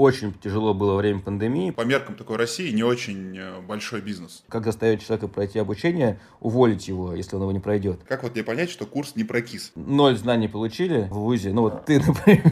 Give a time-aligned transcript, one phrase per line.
[0.00, 1.70] очень тяжело было время пандемии.
[1.70, 4.42] По меркам такой России не очень э, большой бизнес.
[4.48, 8.00] Как заставить человека пройти обучение, уволить его, если он его не пройдет?
[8.08, 9.72] Как вот мне понять, что курс не прокис?
[9.74, 11.52] Ноль знаний получили в ВУЗе.
[11.52, 12.48] Ну вот ты, например,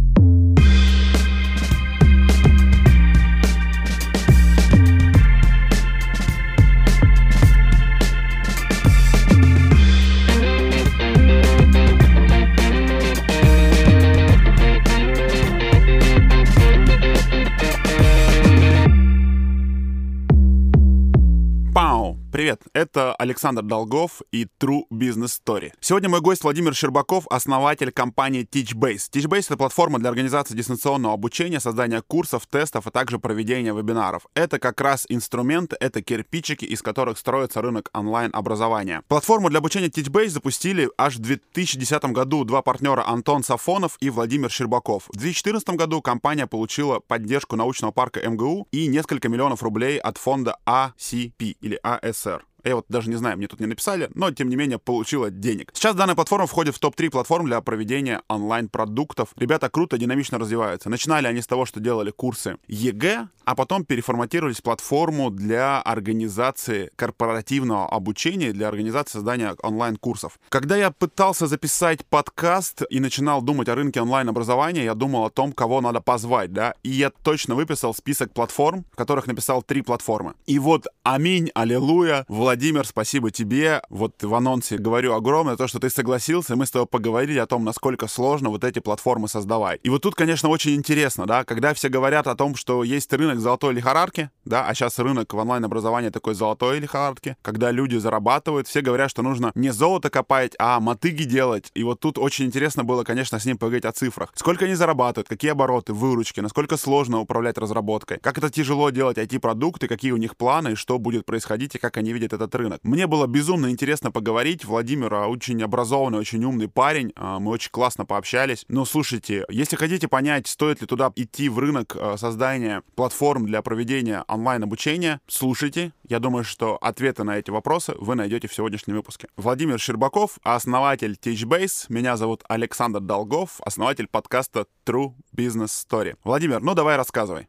[22.47, 25.73] Привет, это Александр Долгов и True Business Story.
[25.81, 29.11] Сегодня мой гость Владимир Щербаков, основатель компании TeachBase.
[29.11, 34.27] TeachBase— это платформа для организации дистанционного обучения, создания курсов, тестов, а также проведения вебинаров.
[34.33, 39.03] Это как раз инструменты, это кирпичики, из которых строится рынок онлайн-образования.
[39.09, 44.49] Платформу для обучения TeachBase запустили аж в 2010 году два партнера Антон Сафонов и Владимир
[44.49, 45.09] Щербаков.
[45.09, 50.55] В 2014 году компания получила поддержку научного парка МГУ и несколько миллионов рублей от фонда
[50.65, 52.36] ACP или ASR.
[52.67, 55.71] Я вот даже не знаю, мне тут не написали, но тем не менее получила денег.
[55.73, 59.29] Сейчас данная платформа входит в топ-3 платформ для проведения онлайн-продуктов.
[59.37, 60.89] Ребята круто, динамично развиваются.
[60.89, 66.91] Начинали они с того, что делали курсы ЕГЭ, а потом переформатировались в платформу для организации
[66.97, 70.37] корпоративного обучения, для организации создания онлайн-курсов.
[70.49, 75.53] Когда я пытался записать подкаст и начинал думать о рынке онлайн-образования, я думал о том,
[75.53, 80.33] кого надо позвать, да, и я точно выписал список платформ, в которых написал три платформы.
[80.45, 83.83] И вот аминь, аллилуйя, Владимир Владимир, спасибо тебе.
[83.87, 87.63] Вот в анонсе говорю огромное то, что ты согласился, мы с тобой поговорили о том,
[87.63, 89.79] насколько сложно вот эти платформы создавать.
[89.83, 93.39] И вот тут, конечно, очень интересно, да, когда все говорят о том, что есть рынок
[93.39, 98.81] золотой лихорадки, да, а сейчас рынок в онлайн-образовании такой золотой лихорадки, когда люди зарабатывают, все
[98.81, 101.69] говорят, что нужно не золото копать, а мотыги делать.
[101.75, 104.31] И вот тут очень интересно было, конечно, с ним поговорить о цифрах.
[104.33, 109.87] Сколько они зарабатывают, какие обороты, выручки, насколько сложно управлять разработкой, как это тяжело делать IT-продукты,
[109.87, 112.79] какие у них планы, что будет происходить, и как они видят этот рынок.
[112.83, 114.65] Мне было безумно интересно поговорить.
[114.65, 117.11] Владимир а, очень образованный, очень умный парень.
[117.15, 118.65] А, мы очень классно пообщались.
[118.67, 123.61] Но слушайте, если хотите понять, стоит ли туда идти в рынок а, создания платформ для
[123.61, 125.91] проведения онлайн-обучения, слушайте.
[126.07, 129.27] Я думаю, что ответы на эти вопросы вы найдете в сегодняшнем выпуске.
[129.35, 131.85] Владимир Щербаков, основатель TeachBase.
[131.89, 136.15] Меня зовут Александр Долгов, основатель подкаста True Business Story.
[136.23, 137.47] Владимир, ну давай рассказывай.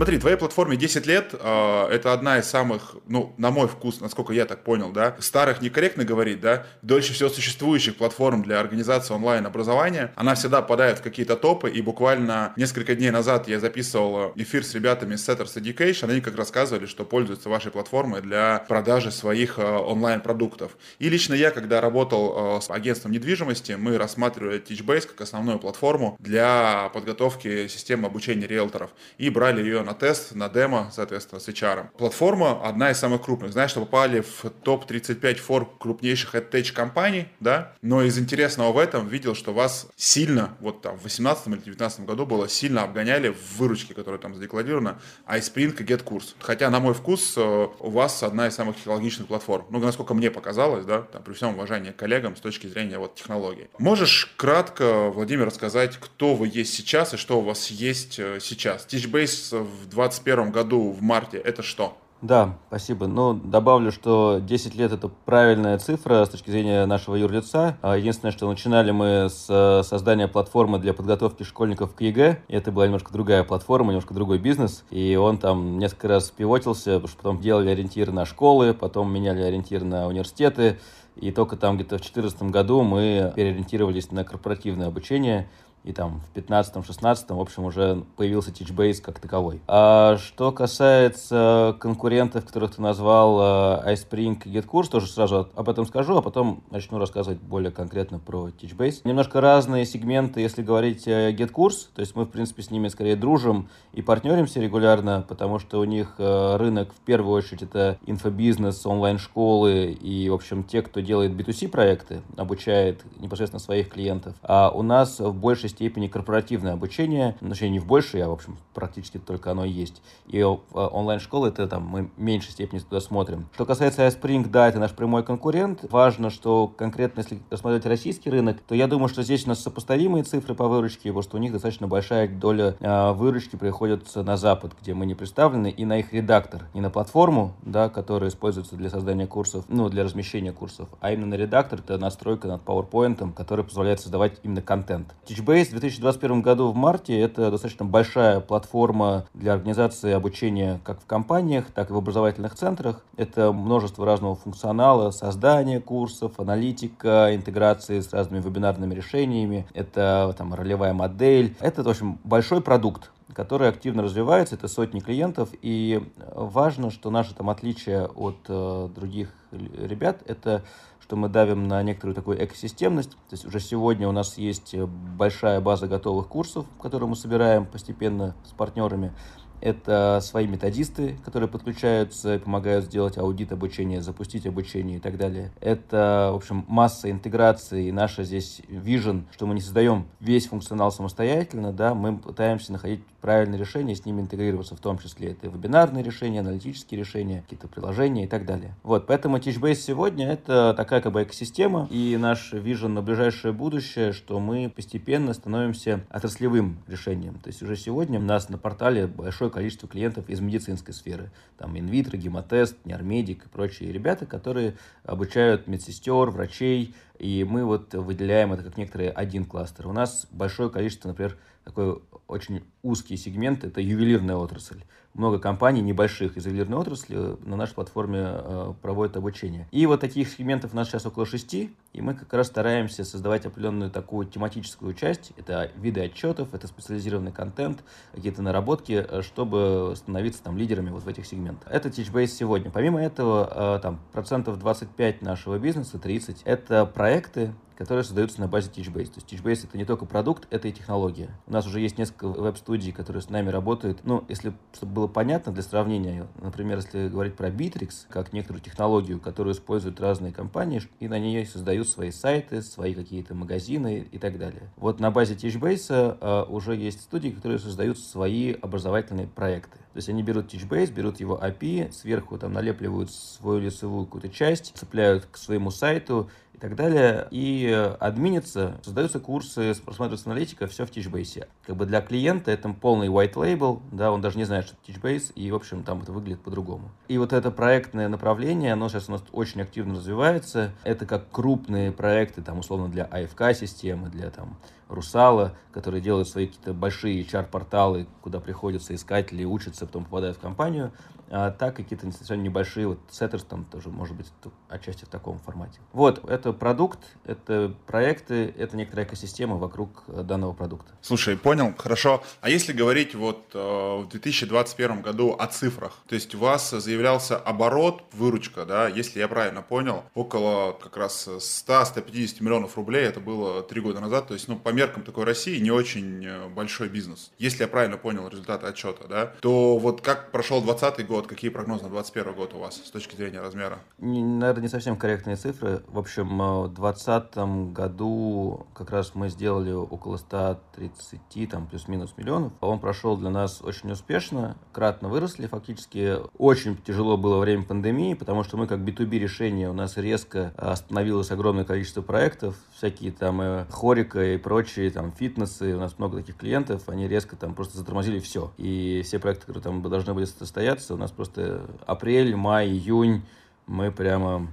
[0.00, 4.32] Смотри, твоей платформе 10 лет, э, это одна из самых, ну, на мой вкус, насколько
[4.32, 10.10] я так понял, да, старых некорректно говорить, да, дольше всего существующих платформ для организации онлайн-образования.
[10.16, 14.72] Она всегда попадает в какие-то топы, и буквально несколько дней назад я записывал эфир с
[14.72, 19.62] ребятами из Setters Education, они как рассказывали, что пользуются вашей платформой для продажи своих э,
[19.62, 20.78] онлайн-продуктов.
[20.98, 26.16] И лично я, когда работал э, с агентством недвижимости, мы рассматривали Teachbase как основную платформу
[26.20, 31.88] для подготовки системы обучения риэлторов и брали ее тест, на демо, соответственно, с HR.
[31.96, 33.52] Платформа одна из самых крупных.
[33.52, 37.72] Знаешь, что попали в топ-35 фор крупнейших EdTech компаний, да?
[37.82, 42.00] Но из интересного в этом видел, что вас сильно, вот там в 18 или 19
[42.00, 46.34] году было сильно обгоняли в выручке, которая там задекларирована, iSpring и GetCourse.
[46.40, 49.66] Хотя, на мой вкус, э, у вас одна из самых технологичных платформ.
[49.70, 53.14] Ну, насколько мне показалось, да, там, при всем уважении к коллегам с точки зрения вот
[53.14, 53.68] технологий.
[53.78, 58.86] Можешь кратко, Владимир, рассказать, кто вы есть сейчас и что у вас есть э, сейчас?
[58.88, 61.96] Teachbase в 2021 году в марте, это что?
[62.22, 63.06] Да, спасибо.
[63.06, 67.78] Ну, добавлю, что 10 лет это правильная цифра с точки зрения нашего юрлица.
[67.80, 72.42] А, единственное, что начинали мы с э, создания платформы для подготовки школьников к ЕГЭ.
[72.48, 74.84] И это была немножко другая платформа, немножко другой бизнес.
[74.90, 79.40] И он там несколько раз пивотился, потому что потом делали ориентир на школы, потом меняли
[79.40, 80.78] ориентир на университеты.
[81.16, 85.48] И только там где-то в 2014 году мы переориентировались на корпоративное обучение
[85.84, 89.60] и там в 15-16, в общем, уже появился TeachBase как таковой.
[89.66, 95.86] А что касается конкурентов, которых ты назвал, э, iSpring и GetCourse, тоже сразу об этом
[95.86, 99.02] скажу, а потом начну рассказывать более конкретно про TeachBase.
[99.04, 103.68] Немножко разные сегменты, если говорить GetCourse, то есть мы, в принципе, с ними скорее дружим
[103.92, 109.92] и партнеримся регулярно, потому что у них э, рынок, в первую очередь, это инфобизнес, онлайн-школы
[109.92, 114.34] и, в общем, те, кто делает B2C проекты, обучает непосредственно своих клиентов.
[114.42, 118.32] А у нас в большей степени корпоративное обучение, ну, точнее, не в большей, а, в
[118.32, 120.02] общем, практически только оно есть.
[120.26, 123.48] И э, онлайн-школы, это там мы в меньшей степени туда смотрим.
[123.54, 125.84] Что касается iSpring, да, это наш прямой конкурент.
[125.90, 130.24] Важно, что конкретно, если рассмотреть российский рынок, то я думаю, что здесь у нас сопоставимые
[130.24, 134.72] цифры по выручке, потому что у них достаточно большая доля э, выручки приходится на Запад,
[134.80, 136.66] где мы не представлены, и на их редактор.
[136.74, 141.26] Не на платформу, да, которая используется для создания курсов, ну, для размещения курсов, а именно
[141.26, 145.14] на редактор, это настройка над PowerPoint, который позволяет создавать именно контент.
[145.26, 151.00] Teachbase TeachBase в 2021 году в марте это достаточно большая платформа для организации обучения как
[151.00, 153.04] в компаниях, так и в образовательных центрах.
[153.16, 159.66] Это множество разного функционала, создание курсов, аналитика, интеграции с разными вебинарными решениями.
[159.74, 161.56] Это там ролевая модель.
[161.60, 166.02] Это, в общем, большой продукт, который активно развивается, это сотни клиентов, и
[166.34, 170.62] важно, что наше там отличие от э, других ребят, это
[171.10, 173.10] что мы давим на некоторую такую экосистемность.
[173.10, 178.36] То есть уже сегодня у нас есть большая база готовых курсов, которые мы собираем постепенно
[178.44, 179.12] с партнерами.
[179.60, 185.52] Это свои методисты, которые подключаются и помогают сделать аудит обучения, запустить обучение и так далее.
[185.60, 190.92] Это, в общем, масса интеграции и наша здесь vision, что мы не создаем весь функционал
[190.92, 195.32] самостоятельно, да, мы пытаемся находить правильные решения, с ними интегрироваться в том числе.
[195.32, 198.74] Это вебинарные решения, аналитические решения, какие-то приложения и так далее.
[198.82, 204.12] Вот, поэтому TeachBase сегодня это такая как бы экосистема, и наш vision на ближайшее будущее,
[204.12, 207.34] что мы постепенно становимся отраслевым решением.
[207.34, 211.30] То есть уже сегодня у нас на портале большой большое количество клиентов из медицинской сферы.
[211.58, 214.74] Там инвитро, гемотест, неармедик и прочие ребята, которые
[215.04, 219.88] обучают медсестер, врачей, и мы вот выделяем это как некоторые один кластер.
[219.88, 224.82] У нас большое количество, например, такой очень узкий сегмент– это ювелирная отрасль.
[225.14, 229.66] Много компаний небольших из ювелирной отрасли на нашей платформе э, проводят обучение.
[229.72, 233.44] И вот таких сегментов у нас сейчас около шести, и мы как раз стараемся создавать
[233.44, 235.32] определенную такую тематическую часть.
[235.36, 241.08] Это виды отчетов, это специализированный контент, какие-то наработки, э, чтобы становиться там лидерами вот в
[241.08, 241.68] этих сегментах.
[241.72, 242.70] Это TeachBase сегодня.
[242.70, 248.68] Помимо этого, э, там процентов 25 нашего бизнеса, 30, это проекты, которые создаются на базе
[248.68, 249.06] TeachBase.
[249.06, 251.30] То есть TeachBase это не только продукт, это и технология.
[251.46, 254.00] У нас уже есть несколько веб-студий, которые с нами работают.
[254.04, 259.18] Ну, если, чтобы было понятно для сравнения, например, если говорить про Bittrex, как некоторую технологию,
[259.18, 264.38] которую используют разные компании, и на ней создают свои сайты, свои какие-то магазины и так
[264.38, 264.70] далее.
[264.76, 269.78] Вот на базе TeachBase э, уже есть студии, которые создают свои образовательные проекты.
[269.78, 274.76] То есть они берут TeachBase, берут его API, сверху там налепливают свою лицевую какую-то часть,
[274.76, 276.28] цепляют к своему сайту
[276.60, 277.26] и так далее.
[277.30, 277.66] И
[277.98, 281.46] админится, создаются курсы, просматривается аналитика, все в TeachBase.
[281.66, 284.92] Как бы для клиента это полный white label, да, он даже не знает, что это
[284.92, 286.90] TeachBase, и, в общем, там это выглядит по-другому.
[287.08, 290.72] И вот это проектное направление, оно сейчас у нас очень активно развивается.
[290.84, 294.58] Это как крупные проекты, там, условно, для AFK-системы, для там
[294.90, 300.92] Русала, которые делают свои какие-то большие HR-порталы, куда приходят искатели, учатся, потом попадают в компанию
[301.30, 304.26] а так какие-то совершенно небольшие, вот Setters там тоже может быть
[304.68, 305.78] отчасти в таком формате.
[305.92, 310.92] Вот, это продукт, это проекты, это некоторая экосистема вокруг э, данного продукта.
[311.00, 312.22] Слушай, понял, хорошо.
[312.40, 317.36] А если говорить вот э, в 2021 году о цифрах, то есть у вас заявлялся
[317.36, 323.62] оборот, выручка, да, если я правильно понял, около как раз 100-150 миллионов рублей, это было
[323.62, 327.30] три года назад, то есть, ну, по меркам такой России не очень э, большой бизнес.
[327.38, 331.50] Если я правильно понял результаты отчета, да, то вот как прошел 2020 год, год, какие
[331.50, 333.78] прогнозы на 2021 год у вас с точки зрения размера?
[333.98, 335.82] Наверное, не совсем корректные цифры.
[335.88, 342.52] В общем, э, в 2020 году как раз мы сделали около 130, там, плюс-минус миллионов.
[342.62, 346.16] Он прошел для нас очень успешно, кратно выросли фактически.
[346.38, 351.30] Очень тяжело было время пандемии, потому что мы как B2B решение, у нас резко остановилось
[351.30, 356.36] огромное количество проектов, всякие там э, хорика и прочие, там, фитнесы, у нас много таких
[356.36, 358.52] клиентов, они резко там просто затормозили все.
[358.56, 363.22] И все проекты, которые там должны были состояться, у нас нас просто апрель, май, июнь
[363.66, 364.48] мы прямо,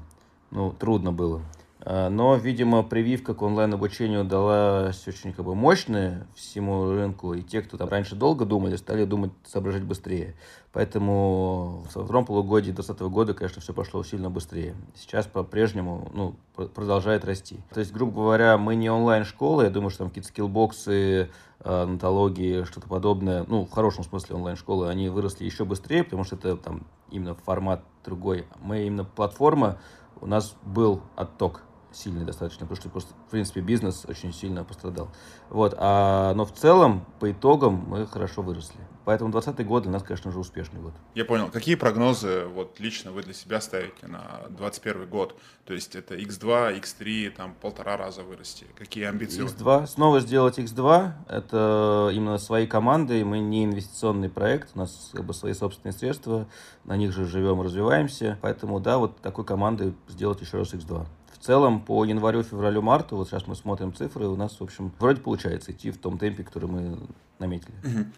[0.51, 1.41] ну, трудно было.
[1.81, 7.61] А, но, видимо, прививка к онлайн-обучению далась очень как бы мощная всему рынку, и те,
[7.61, 10.35] кто там раньше долго думали, стали думать, соображать быстрее.
[10.73, 14.75] Поэтому во втором полугодии 2020 года, конечно, все пошло сильно быстрее.
[14.95, 17.59] Сейчас по-прежнему ну, продолжает расти.
[17.73, 21.29] То есть, грубо говоря, мы не онлайн-школа, я думаю, что там какие-то скиллбоксы,
[21.67, 26.55] нотологии, что-то подобное, ну, в хорошем смысле онлайн-школы, они выросли еще быстрее, потому что это
[26.57, 28.47] там именно формат другой.
[28.61, 29.77] Мы именно платформа,
[30.21, 31.63] у нас был отток
[31.97, 35.09] сильный достаточно, потому что просто, в принципе, бизнес очень сильно пострадал.
[35.49, 38.79] Вот, а, но в целом, по итогам, мы хорошо выросли.
[39.05, 40.93] Поэтому 2020 год для нас, конечно же, успешный год.
[41.15, 41.49] Я понял.
[41.49, 45.39] Какие прогнозы вот лично вы для себя ставите на 2021 год?
[45.65, 48.65] То есть это X2, X3, там полтора раза вырасти.
[48.77, 49.45] Какие амбиции?
[49.45, 49.87] X2.
[49.87, 51.11] Снова сделать X2.
[51.29, 53.23] Это именно свои команды.
[53.23, 54.71] Мы не инвестиционный проект.
[54.75, 56.45] У нас как бы свои собственные средства.
[56.83, 58.37] На них же живем, развиваемся.
[58.41, 61.07] Поэтому, да, вот такой команды сделать еще раз X2
[61.39, 64.91] в целом по январю, февралю, марту, вот сейчас мы смотрим цифры, у нас, в общем,
[64.99, 66.97] вроде получается идти в том темпе, который мы
[67.39, 67.73] наметили.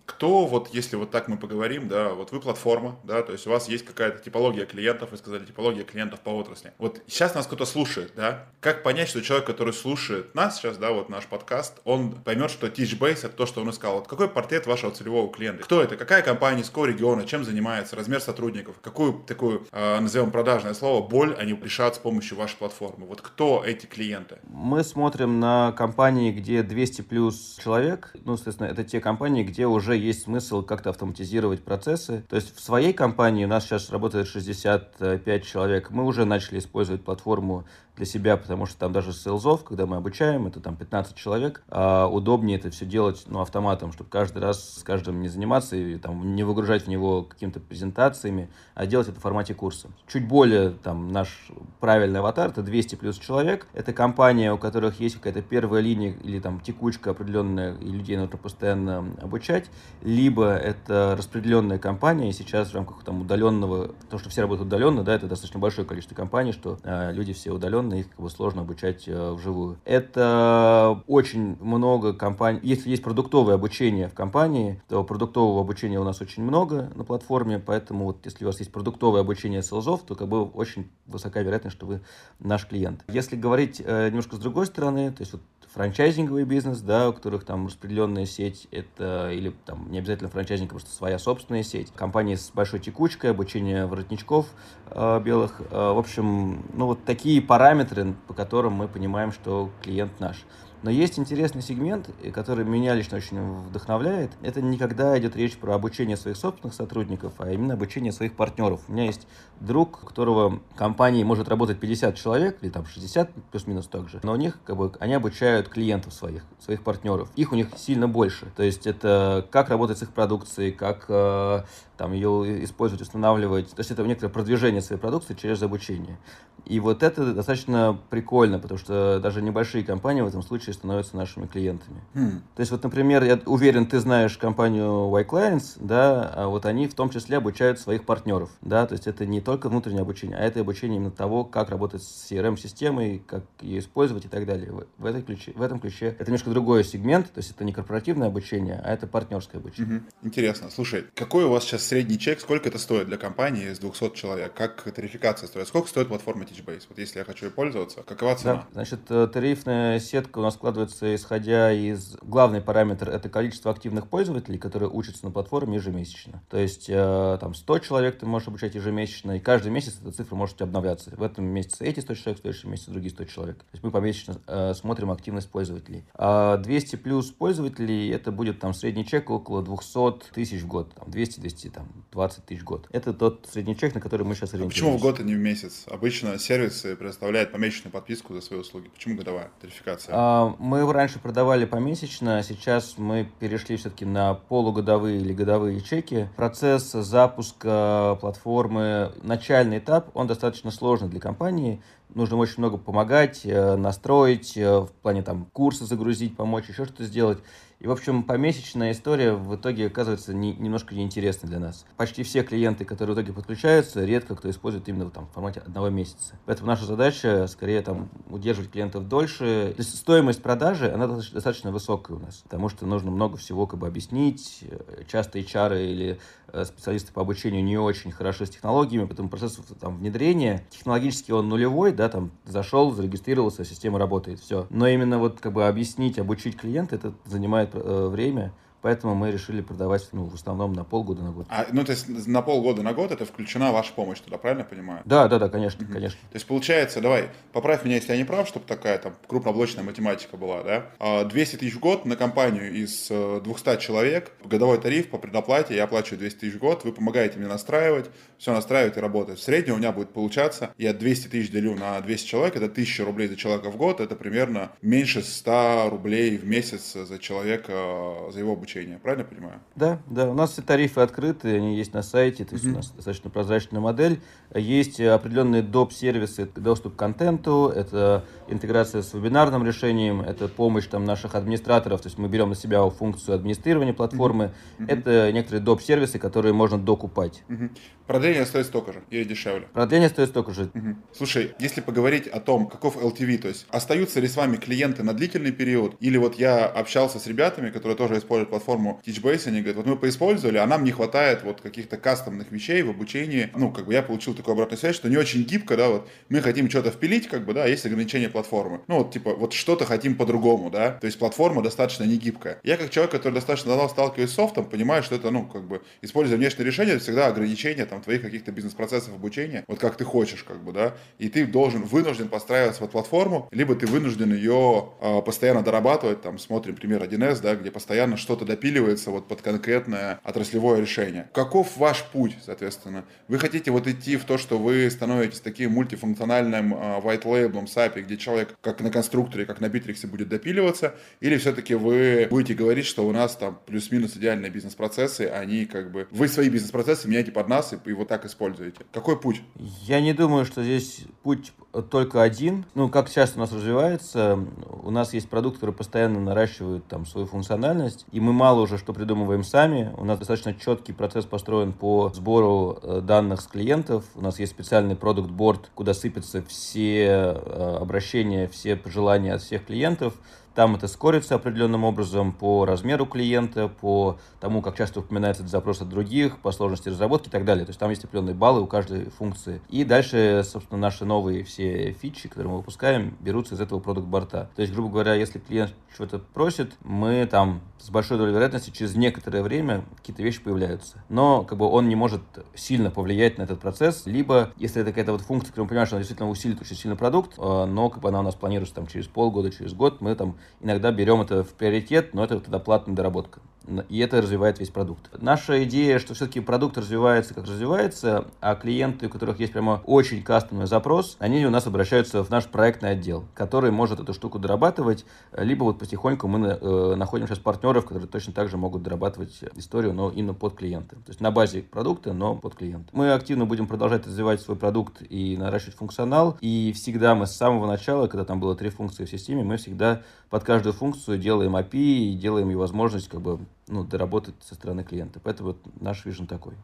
[0.05, 3.49] Кто вот, если вот так мы поговорим, да, вот вы платформа, да, то есть у
[3.49, 6.73] вас есть какая-то типология клиентов, вы сказали, типология клиентов по отрасли.
[6.77, 10.91] Вот сейчас нас кто-то слушает, да, как понять, что человек, который слушает нас сейчас, да,
[10.91, 13.95] вот наш подкаст, он поймет, что TeachBase это то, что он искал.
[13.95, 15.63] Вот какой портрет вашего целевого клиента?
[15.63, 15.97] Кто это?
[15.97, 18.75] Какая компания, из какого региона, чем занимается, размер сотрудников?
[18.81, 23.05] Какую такую, э, назовем продажное слово, боль они решат с помощью вашей платформы?
[23.05, 24.39] Вот кто эти клиенты?
[24.47, 29.08] Мы смотрим на компании, где 200 плюс человек, ну, соответственно, это те компании,
[29.43, 32.23] где уже есть смысл как-то автоматизировать процессы.
[32.29, 35.89] То есть в своей компании у нас сейчас работает 65 человек.
[35.91, 37.65] Мы уже начали использовать платформу
[37.99, 42.07] для себя, потому что там даже селзов, когда мы обучаем, это там 15 человек, а
[42.07, 46.33] удобнее это все делать ну, автоматом, чтобы каждый раз с каждым не заниматься и там,
[46.33, 49.89] не выгружать в него какими-то презентациями, а делать это в формате курса.
[50.07, 51.49] Чуть более там наш
[51.81, 53.67] правильный аватар, это 200 плюс человек.
[53.73, 58.37] Это компания, у которых есть какая-то первая линия или там текучка определенная, и людей нужно
[58.37, 59.69] постоянно обучать,
[60.01, 65.03] либо это распределенная компания, и сейчас в рамках там удаленного, то, что все работают удаленно,
[65.03, 68.29] да, это достаточно большое количество компаний, что э, люди все удаленно, удаленно, их как бы
[68.29, 69.77] сложно обучать э, вживую.
[69.85, 72.59] Это очень много компаний.
[72.63, 77.59] Если есть продуктовое обучение в компании, то продуктового обучения у нас очень много на платформе,
[77.59, 81.75] поэтому вот если у вас есть продуктовое обучение селзов, то как бы очень высока вероятность,
[81.75, 82.01] что вы
[82.39, 83.03] наш клиент.
[83.07, 85.41] Если говорить э, немножко с другой стороны, то есть вот
[85.73, 90.91] франчайзинговый бизнес, да, у которых там распределенная сеть, это или там не обязательно франчайзинг, просто
[90.91, 91.91] своя собственная сеть.
[91.95, 94.47] Компании с большой текучкой, обучение воротничков
[94.87, 95.61] э, белых.
[95.71, 100.37] Э, в общем, ну вот такие параметры, по которым мы понимаем, что клиент наш.
[100.81, 104.31] Но есть интересный сегмент, который меня лично очень вдохновляет.
[104.41, 108.81] Это никогда идет речь про обучение своих собственных сотрудников, а именно обучение своих партнеров.
[108.87, 109.27] У меня есть
[109.59, 114.31] друг, у которого компании может работать 50 человек, или там 60 плюс-минус так же, но
[114.31, 117.29] у них как бы они обучают клиентов своих, своих партнеров.
[117.35, 118.47] Их у них сильно больше.
[118.55, 121.63] То есть это как работать с их продукцией, как э,
[121.97, 123.71] там ее использовать, устанавливать.
[123.71, 126.17] То есть это некоторое продвижение своей продукции через обучение.
[126.65, 131.45] И вот это достаточно прикольно, потому что даже небольшие компании в этом случае становятся нашими
[131.45, 132.01] клиентами.
[132.13, 132.41] Mm.
[132.55, 136.87] То есть вот, например, я уверен, ты знаешь компанию Y Clients, да, а вот они
[136.87, 140.41] в том числе обучают своих партнеров, да, то есть это не только внутреннее обучение, а
[140.41, 144.71] это обучение именно того, как работать с CRM-системой, как ее использовать и так далее.
[144.97, 148.27] В, этой ключе, в этом ключе это немножко другой сегмент, то есть это не корпоративное
[148.27, 149.99] обучение, а это партнерское обучение.
[149.99, 150.27] Mm-hmm.
[150.27, 150.69] Интересно.
[150.69, 154.53] Слушай, какой у вас сейчас средний чек, сколько это стоит для компании из 200 человек?
[154.53, 155.67] Как тарификация строит?
[155.67, 156.83] Сколько стоит платформа TeachBase?
[156.89, 158.53] Вот если я хочу ей пользоваться, какова цена?
[158.53, 162.17] Да, значит, э, тарифная сетка у нас складывается исходя из...
[162.21, 166.43] Главный параметр— это количество активных пользователей, которые учатся на платформе ежемесячно.
[166.49, 170.35] То есть э, там 100 человек ты можешь обучать ежемесячно, и каждый месяц эта цифра
[170.35, 171.11] может обновляться.
[171.15, 173.57] В этом месяце эти 100 человек, в следующем месяце другие 100 человек.
[173.59, 176.03] То есть мы помесячно э, смотрим активность пользователей.
[176.13, 180.93] А 200 плюс пользователей— это будет там средний чек около 200 тысяч в год.
[180.93, 182.87] Там 200-200, там 20 тысяч в год.
[182.91, 184.81] Это тот средний чек, на который мы сейчас ориентируемся.
[184.81, 185.85] А почему в год, а не в месяц?
[185.87, 188.89] Обычно сервисы предоставляют помесячную подписку за свои услуги.
[188.89, 190.13] Почему годовая тарификация?
[190.17, 196.29] А, мы раньше продавали помесячно, а сейчас мы перешли все-таки на полугодовые или годовые чеки.
[196.35, 201.81] Процесс запуска платформы, начальный этап, он достаточно сложный для компании.
[202.15, 207.03] Нужно очень много помогать, э, настроить, э, в плане там курсы загрузить, помочь, еще что-то
[207.03, 207.39] сделать.
[207.79, 211.85] И, в общем, помесячная история в итоге оказывается не, немножко неинтересной для нас.
[211.95, 215.87] Почти все клиенты, которые в итоге подключаются, редко кто использует именно там, в формате одного
[215.87, 216.37] месяца.
[216.45, 219.73] Поэтому наша задача скорее там, удерживать клиентов дольше.
[219.77, 223.79] То есть стоимость продажи, она достаточно высокая у нас, потому что нужно много всего как
[223.79, 224.65] бы объяснить.
[225.07, 226.19] Часто HR или
[226.51, 231.47] э, специалисты по обучению не очень хороши с технологиями, поэтому процесс там, внедрения технологически он
[231.47, 234.67] нулевой, да, там зашел, зарегистрировался, система работает, все.
[234.69, 240.07] Но именно вот как бы объяснить, обучить клиента, это занимает время, Поэтому мы решили продавать
[240.13, 241.47] ну, в основном на полгода на год.
[241.49, 244.65] А, ну, то есть на полгода на год это включена ваша помощь туда, правильно я
[244.65, 245.01] понимаю?
[245.05, 245.93] Да, да, да, конечно, угу.
[245.93, 246.19] конечно.
[246.31, 250.37] То есть получается, давай, поправь меня, если я не прав, чтобы такая там крупноблочная математика
[250.37, 251.25] была, да?
[251.25, 255.75] 200 а, тысяч в год на компанию из 200 э, человек, годовой тариф по предоплате,
[255.75, 259.39] я оплачиваю 200 тысяч в год, вы помогаете мне настраивать, все настраивать и работать.
[259.39, 263.03] В среднем у меня будет получаться, я 200 тысяч делю на 200 человек, это 1000
[263.03, 268.39] рублей за человека в год, это примерно меньше 100 рублей в месяц за человека, за
[268.39, 269.59] его обучение обучения, правильно понимаю?
[269.75, 270.29] Да, да.
[270.29, 272.71] У нас все тарифы открыты, они есть на сайте, то есть mm-hmm.
[272.71, 274.21] у нас достаточно прозрачная модель.
[274.53, 281.35] Есть определенные доп-сервисы, доступ к контенту, это интеграция с вебинарным решением, это помощь там, наших
[281.35, 284.51] администраторов, то есть мы берем на себя функцию администрирования платформы.
[284.77, 284.85] Mm-hmm.
[284.87, 287.43] Это некоторые доп-сервисы, которые можно докупать.
[287.47, 287.77] Mm-hmm.
[288.07, 289.67] Продление стоит столько же или дешевле?
[289.73, 290.63] Продление стоит столько же.
[290.63, 290.95] Mm-hmm.
[291.15, 295.13] Слушай, если поговорить о том, каков LTV, то есть остаются ли с вами клиенты на
[295.13, 299.77] длительный период, или вот я общался с ребятами, которые тоже используют платформу Teachbase, они говорят,
[299.77, 303.49] вот мы поиспользовали, а нам не хватает вот каких-то кастомных вещей в обучении.
[303.55, 306.41] Ну, как бы я получил такую обратную связь, что не очень гибко, да, вот мы
[306.41, 308.81] хотим что-то впилить, как бы, да, а есть ограничения платформы.
[308.87, 312.59] Ну, вот, типа, вот что-то хотим по-другому, да, то есть платформа достаточно не гибкая.
[312.63, 315.81] Я как человек, который достаточно давно сталкиваюсь с софтом, понимаю, что это, ну, как бы,
[316.01, 320.43] используя внешнее решение, это всегда ограничение там твоих каких-то бизнес-процессов обучения, вот как ты хочешь,
[320.43, 325.21] как бы, да, и ты должен, вынужден подстраиваться под платформу, либо ты вынужден ее э,
[325.21, 330.81] постоянно дорабатывать, там, смотрим пример 1С, да, где постоянно что-то допиливается вот под конкретное отраслевое
[330.81, 331.29] решение.
[331.33, 333.05] Каков ваш путь, соответственно?
[333.27, 338.01] Вы хотите вот идти в то, что вы становитесь таким мультифункциональным э, white label SAPI,
[338.01, 342.85] где человек как на конструкторе, как на Bittrex будет допиливаться, или все-таки вы будете говорить,
[342.85, 346.07] что у нас там плюс-минус идеальные бизнес-процессы, они как бы...
[346.11, 348.79] Вы свои бизнес-процессы меняете под нас и его так используете.
[348.91, 349.41] Какой путь?
[349.85, 351.53] Я не думаю, что здесь путь
[351.89, 352.65] только один.
[352.73, 354.39] Ну, как сейчас у нас развивается,
[354.83, 358.93] у нас есть продукт, который постоянно наращивает там свою функциональность, и мы мало уже что
[358.93, 359.93] придумываем сами.
[359.97, 364.05] У нас достаточно четкий процесс построен по сбору э, данных с клиентов.
[364.15, 369.65] У нас есть специальный продукт борд, куда сыпятся все э, обращения, все пожелания от всех
[369.65, 370.15] клиентов.
[370.55, 375.81] Там это скорится определенным образом по размеру клиента, по тому, как часто упоминается этот запрос
[375.81, 377.65] от других, по сложности разработки и так далее.
[377.65, 379.61] То есть там есть определенные баллы у каждой функции.
[379.69, 384.49] И дальше, собственно, наши новые все фичи, которые мы выпускаем, берутся из этого продукт-борта.
[384.55, 388.95] То есть, грубо говоря, если клиент что-то просит, мы там с большой долей вероятности через
[388.95, 391.03] некоторое время какие-то вещи появляются.
[391.09, 392.21] Но как бы он не может
[392.55, 395.95] сильно повлиять на этот процесс, либо если это какая-то вот функция, которую мы понимаем, что
[395.95, 398.87] она действительно усилит очень сильно продукт, э, но как бы она у нас планируется там
[398.87, 402.95] через полгода, через год, мы там иногда берем это в приоритет, но это тогда платная
[402.95, 403.41] доработка
[403.89, 405.09] и это развивает весь продукт.
[405.21, 410.23] Наша идея, что все-таки продукт развивается как развивается, а клиенты, у которых есть прямо очень
[410.23, 415.05] кастомный запрос, они у нас обращаются в наш проектный отдел, который может эту штуку дорабатывать,
[415.35, 419.93] либо вот потихоньку мы э, находим сейчас партнеров, которые точно так же могут дорабатывать историю,
[419.93, 420.95] но именно под клиенты.
[420.95, 422.89] То есть на базе продукта, но под клиента.
[422.93, 427.67] Мы активно будем продолжать развивать свой продукт и наращивать функционал, и всегда мы с самого
[427.67, 432.11] начала, когда там было три функции в системе, мы всегда под каждую функцию делаем API
[432.11, 435.19] и делаем ей возможность как бы ну, доработать со стороны клиента.
[435.23, 436.55] Поэтому вот наш вижен такой.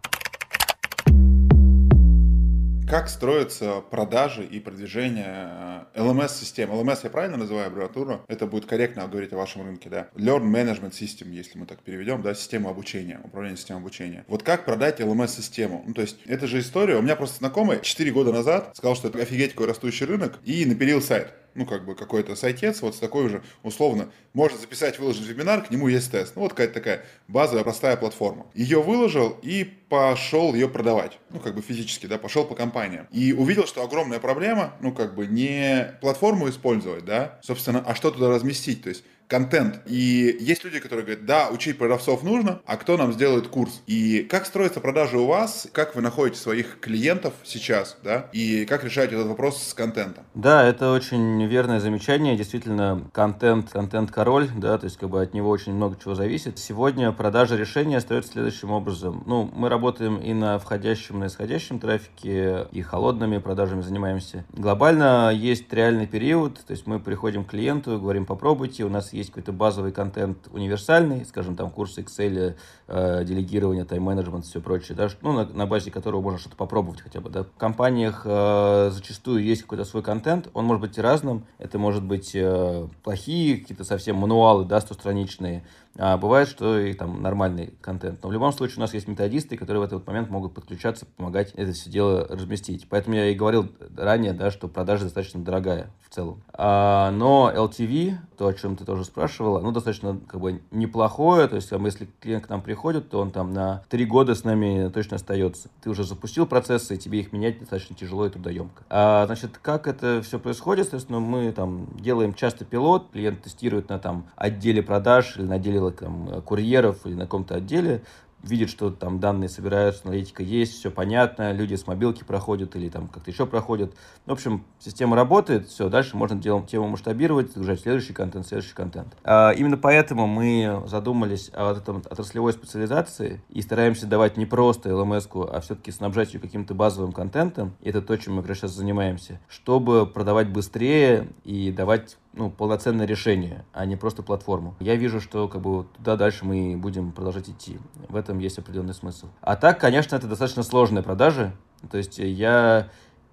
[2.87, 6.72] Как строятся продажи и продвижение LMS-систем?
[6.72, 8.22] Э, LMS я правильно называю аббревиатуру?
[8.27, 10.09] Это будет корректно говорить о вашем рынке, да?
[10.13, 14.24] Learn Management System, если мы так переведем, да, система обучения, управление системой обучения.
[14.27, 15.83] Вот как продать LMS-систему?
[15.87, 16.98] Ну, то есть, это же история.
[16.98, 20.63] У меня просто знакомый 4 года назад сказал, что это офигеть какой растущий рынок, и
[20.65, 25.25] напилил сайт ну, как бы какой-то сайтец, вот с такой уже, условно, можно записать, выложить
[25.25, 26.35] вебинар, к нему есть тест.
[26.35, 28.46] Ну, вот какая-то такая базовая, простая платформа.
[28.53, 31.18] Ее выложил и пошел ее продавать.
[31.29, 33.07] Ну, как бы физически, да, пошел по компаниям.
[33.11, 38.11] И увидел, что огромная проблема, ну, как бы не платформу использовать, да, собственно, а что
[38.11, 38.83] туда разместить.
[38.83, 39.81] То есть контент.
[39.85, 43.81] И есть люди, которые говорят, да, учить продавцов нужно, а кто нам сделает курс?
[43.88, 45.68] И как строятся продажи у вас?
[45.72, 48.29] Как вы находите своих клиентов сейчас, да?
[48.33, 50.25] И как решаете этот вопрос с контентом?
[50.35, 52.35] Да, это очень верное замечание.
[52.35, 56.59] Действительно, контент, контент-король, да, то есть как бы от него очень много чего зависит.
[56.59, 59.24] Сегодня продажа решения остается следующим образом.
[59.25, 64.46] Ну, мы работаем и на входящем, и на исходящем трафике, и холодными продажами занимаемся.
[64.53, 69.29] Глобально есть реальный период, то есть мы приходим к клиенту, говорим, попробуйте, у нас есть
[69.29, 72.55] какой-то базовый контент универсальный, скажем, там курсы Excel,
[72.87, 77.21] э, делегирование, тайм-менеджмент, все прочее, да, ну, на, на базе которого можно что-то попробовать хотя
[77.21, 77.43] бы, да.
[77.43, 82.31] В компаниях э, зачастую есть какой-то свой контент, он может быть разным, это может быть
[82.35, 85.63] э, плохие, какие-то совсем мануалы, да, стостраничные,
[85.98, 88.22] а бывает, что и там нормальный контент.
[88.24, 91.51] Но в любом случае у нас есть методисты, которые в этот момент могут подключаться, помогать
[91.55, 92.88] это все дело разместить.
[92.90, 96.42] Поэтому я и говорил ранее, да, что продажа достаточно дорогая в целом.
[96.53, 101.48] А, но LTV, то, о чем ты тоже спрашивала, ну, достаточно как бы неплохое.
[101.48, 104.44] То есть, там, если клиент к нам приходит, то он там на три года с
[104.44, 105.70] нами точно остается.
[105.81, 108.84] Ты уже запустил процессы, и тебе их менять достаточно тяжело и трудоемко.
[108.90, 110.86] А, значит, как это все происходит?
[110.86, 115.79] Соответственно, мы там делаем часто пилот, клиент тестирует на там отделе продаж или на отделе
[115.91, 118.01] там, курьеров или на каком-то отделе,
[118.45, 123.07] видит, что там данные собираются, аналитика есть, все понятно, люди с мобилки проходят или там
[123.07, 123.93] как-то еще проходят.
[124.25, 129.15] В общем, система работает, все, дальше можно делом, тему масштабировать, загружать следующий контент, следующий контент.
[129.24, 134.89] А, именно поэтому мы задумались о вот этом отраслевой специализации и стараемся давать не просто
[134.89, 138.71] LMS, а все-таки снабжать ее каким-то базовым контентом, и это то, чем мы раз сейчас
[138.71, 144.75] занимаемся, чтобы продавать быстрее и давать ну, полноценное решение, а не просто платформу.
[144.79, 147.79] Я вижу, что как бы туда дальше мы будем продолжать идти.
[148.09, 149.27] В этом есть определенный смысл.
[149.41, 151.53] А так, конечно, это достаточно сложные продажи.
[151.89, 152.89] То есть я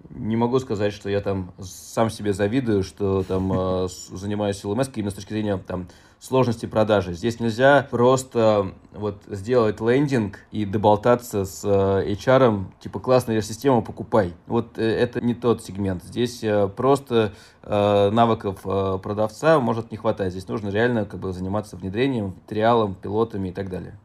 [0.09, 5.11] не могу сказать, что я там сам себе завидую, что там э, занимаюсь LMS именно
[5.11, 5.87] с точки зрения там
[6.19, 7.13] сложности продажи.
[7.13, 14.33] Здесь нельзя просто вот сделать лендинг и доболтаться с э, HR, типа классная система, покупай.
[14.47, 16.03] Вот э, это не тот сегмент.
[16.03, 17.33] Здесь э, просто
[17.65, 20.31] навыков продавца может не хватать.
[20.31, 23.97] Здесь нужно реально как бы заниматься внедрением, триалом, пилотами и так далее.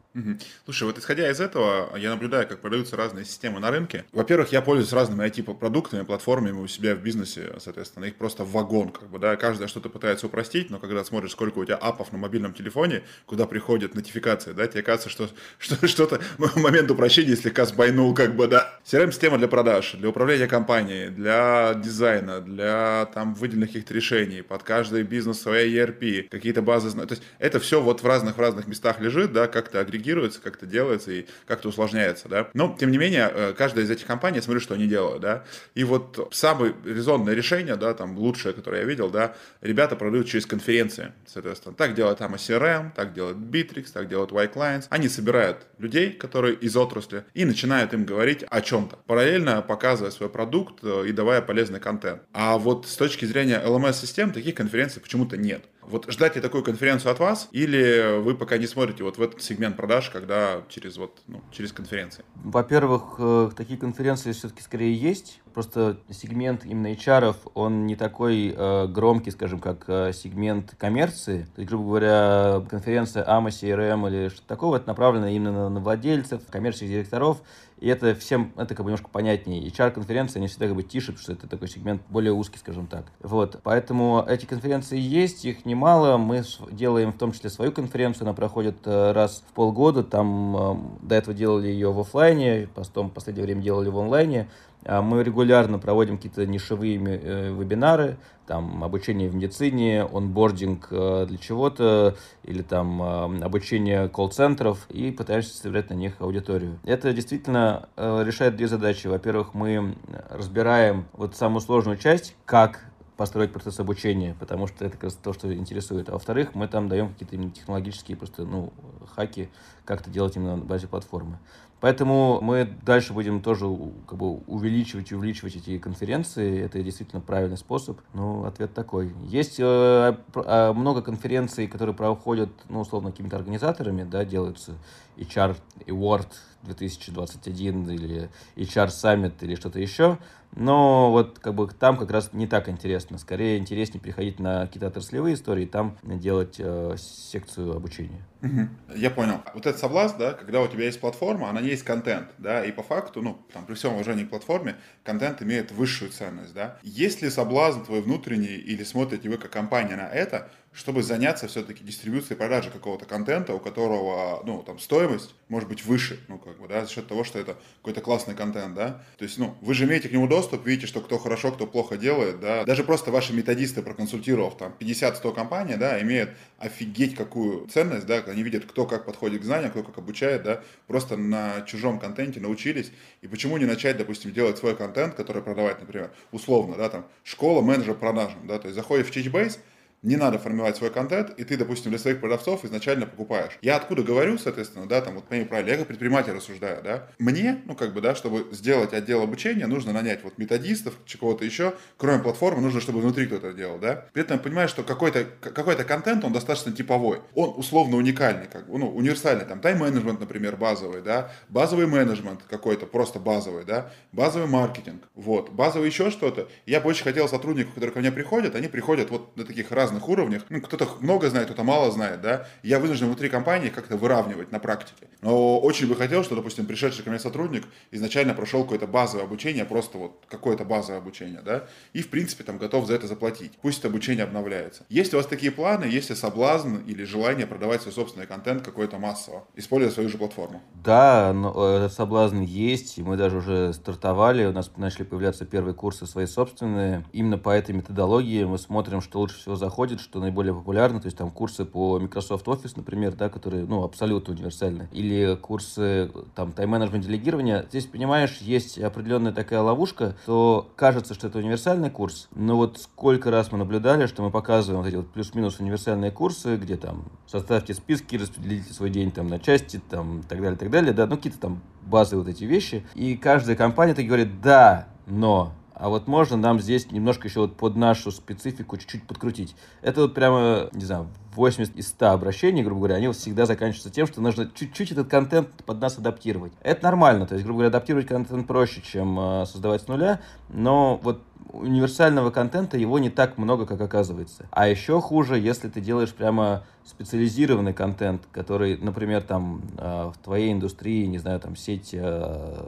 [0.65, 4.05] Слушай, вот исходя из этого, я наблюдаю, как продаются разные системы на рынке.
[4.11, 9.09] Во-первых, я пользуюсь разными IT-продуктами, платформами у себя в бизнесе, соответственно, их просто вагон, как
[9.09, 12.53] бы, да, каждая что-то пытается упростить, но когда смотришь, сколько у тебя апов на мобильном
[12.53, 16.19] телефоне, куда приходит нотификация, да, тебе кажется, что, что что-то
[16.55, 18.73] момент упрощения слегка сбойнул, как бы, да.
[18.85, 25.03] CRM-система для продаж, для управления компанией, для дизайна, для там выделенных каких-то решений, под каждый
[25.03, 28.99] бизнес своя ERP, какие-то базы, то есть это все вот в разных в разных местах
[28.99, 32.49] лежит, да, как-то агрегируется как-то делается и как-то усложняется, да.
[32.53, 35.43] Но, тем не менее, э, каждая из этих компаний, я смотрю, что они делают, да.
[35.73, 40.45] И вот самое резонное решение, да, там, лучшее, которое я видел, да, ребята продают через
[40.45, 41.75] конференции, соответственно.
[41.75, 44.85] Так делает там CRM, так делает Bittrex, так делает Y-Clients.
[44.89, 50.29] Они собирают людей, которые из отрасли, и начинают им говорить о чем-то, параллельно показывая свой
[50.29, 52.21] продукт э, и давая полезный контент.
[52.33, 55.65] А вот с точки зрения LMS-систем таких конференций почему-то нет.
[55.89, 59.41] Вот ждать ли такую конференцию от вас, или вы пока не смотрите вот в этот
[59.41, 62.23] сегмент продаж, когда через вот ну, через конференции?
[62.35, 65.41] Во-первых, э, такие конференции все-таки скорее есть.
[65.51, 71.47] Просто сегмент именно HR, он не такой э, громкий, скажем, как э, сегмент коммерции.
[71.55, 76.43] То есть, грубо говоря, конференция AMA, CRM или что-то такого, это направлено именно на владельцев,
[76.51, 77.41] коммерческих директоров.
[77.79, 79.65] И это всем, это как бы немножко понятнее.
[79.67, 83.05] HR-конференции, они всегда как бы тише, потому что это такой сегмент более узкий, скажем так.
[83.21, 86.17] Вот, поэтому эти конференции есть, их немало.
[86.17, 90.03] Мы делаем в том числе свою конференцию, она проходит э, раз в полгода.
[90.03, 94.49] Там э, до этого делали ее в офлайне, потом в последнее время делали в онлайне.
[94.89, 101.37] А мы регулярно проводим какие-то нишевые э, вебинары, там обучение в медицине, онбординг э, для
[101.37, 106.79] чего-то, или там э, обучение колл-центров, и пытаемся собирать на них аудиторию.
[106.85, 109.05] Это действительно решает две задачи.
[109.05, 109.95] Во-первых, мы
[110.27, 112.83] разбираем вот самую сложную часть, как
[113.15, 116.09] построить процесс обучения, потому что это как раз то, что интересует.
[116.09, 118.73] А во-вторых, мы там даем какие-то технологические просто, ну,
[119.13, 119.49] хаки,
[119.85, 121.37] как это делать именно на базе платформы.
[121.81, 123.65] Поэтому мы дальше будем тоже
[124.07, 126.61] как бы увеличивать и увеличивать эти конференции.
[126.61, 127.99] Это действительно правильный способ.
[128.13, 129.13] Ну, ответ такой.
[129.23, 134.73] Есть э, э много конференций, которые проходят, ну, условно, какими-то организаторами, да, делаются
[135.17, 135.55] HR
[135.87, 136.27] Award
[136.63, 140.17] 2021 или HR Summit или что-то еще.
[140.55, 143.17] Но вот как бы там как раз не так интересно.
[143.17, 148.25] Скорее интереснее приходить на какие-то отраслевые истории и там делать э, секцию обучения.
[148.41, 148.95] Угу.
[148.95, 149.41] Я понял.
[149.53, 152.83] Вот этот соблазн, да, когда у тебя есть платформа, она есть контент, да, и по
[152.83, 156.77] факту, ну, там, при всем уважении к платформе, контент имеет высшую ценность, да.
[156.81, 161.83] Есть ли соблазн твой внутренний или смотрите вы как компания на это, чтобы заняться все-таки
[161.83, 166.67] дистрибьюцией продажи какого-то контента, у которого, ну, там, стоимость может быть выше, ну, как бы,
[166.67, 169.01] да, за счет того, что это какой-то классный контент, да.
[169.17, 171.97] То есть, ну, вы же имеете к нему доступ, видите, что кто хорошо, кто плохо
[171.97, 172.63] делает, да.
[172.65, 176.29] Даже просто ваши методисты, проконсультировав там 50-100 компаний, да, имеют
[176.59, 180.61] офигеть какую ценность, да, они видят, кто как подходит к знаниям, кто как обучает, да,
[180.87, 182.91] просто на чужом контенте научились.
[183.21, 187.61] И почему не начать, допустим, делать свой контент, который продавать, например, условно, да, там, школа
[187.61, 189.59] менеджер продажам, да, то есть заходишь в Teachbase,
[190.01, 193.57] не надо формировать свой контент, и ты, допустим, для своих продавцов изначально покупаешь.
[193.61, 197.61] Я откуда говорю, соответственно, да, там, вот мои правила, я как предприниматель рассуждаю, да, мне,
[197.65, 202.23] ну, как бы, да, чтобы сделать отдел обучения, нужно нанять вот методистов, кого-то еще, кроме
[202.23, 204.05] платформы, нужно, чтобы внутри кто-то делал, да.
[204.13, 208.77] При этом понимаешь, что какой-то какой контент, он достаточно типовой, он условно уникальный, как бы,
[208.77, 215.03] ну, универсальный, там, тайм-менеджмент, например, базовый, да, базовый менеджмент какой-то, просто базовый, да, базовый маркетинг,
[215.15, 216.47] вот, базовый еще что-то.
[216.65, 219.88] Я бы очень хотел сотрудников, которые ко мне приходят, они приходят вот на таких разных
[219.89, 220.43] разных уровнях.
[220.49, 222.45] Ну, кто-то много знает, кто-то мало знает, да.
[222.63, 225.07] Я вынужден внутри компании как-то выравнивать на практике.
[225.21, 229.65] Но очень бы хотел, что, допустим, пришедший ко мне сотрудник изначально прошел какое-то базовое обучение,
[229.65, 233.51] просто вот какое-то базовое обучение, да, и, в принципе, там готов за это заплатить.
[233.61, 234.85] Пусть это обучение обновляется.
[234.89, 238.97] Есть у вас такие планы, есть ли соблазн или желание продавать свой собственный контент какой-то
[238.97, 240.61] массово, используя свою же платформу?
[240.83, 245.73] Да, но этот соблазн есть, и мы даже уже стартовали, у нас начали появляться первые
[245.73, 247.05] курсы свои собственные.
[247.11, 251.05] Именно по этой методологии мы смотрим, что лучше всего заходит заходит, что наиболее популярно, то
[251.05, 256.51] есть там курсы по Microsoft Office, например, да, которые, ну, абсолютно универсальны, или курсы там
[256.51, 257.65] тайм-менеджмент делегирования.
[257.69, 263.31] Здесь, понимаешь, есть определенная такая ловушка, то кажется, что это универсальный курс, но вот сколько
[263.31, 267.73] раз мы наблюдали, что мы показываем вот эти вот плюс-минус универсальные курсы, где там составьте
[267.73, 271.39] списки, распределите свой день там на части, там, так далее, так далее, да, ну, какие-то
[271.39, 276.35] там базовые вот эти вещи, и каждая компания так говорит, да, но а вот можно
[276.35, 279.55] нам здесь немножко еще вот под нашу специфику чуть-чуть подкрутить.
[279.81, 283.89] Это вот прямо, не знаю, 80 из 100 обращений, грубо говоря, они вот всегда заканчиваются
[283.89, 286.51] тем, что нужно чуть-чуть этот контент под нас адаптировать.
[286.61, 290.99] Это нормально, то есть, грубо говоря, адаптировать контент проще, чем э, создавать с нуля, но
[291.01, 291.21] вот
[291.53, 294.47] универсального контента его не так много, как оказывается.
[294.51, 300.51] А еще хуже, если ты делаешь прямо специализированный контент, который, например, там э, в твоей
[300.51, 302.65] индустрии, не знаю, там сеть, э,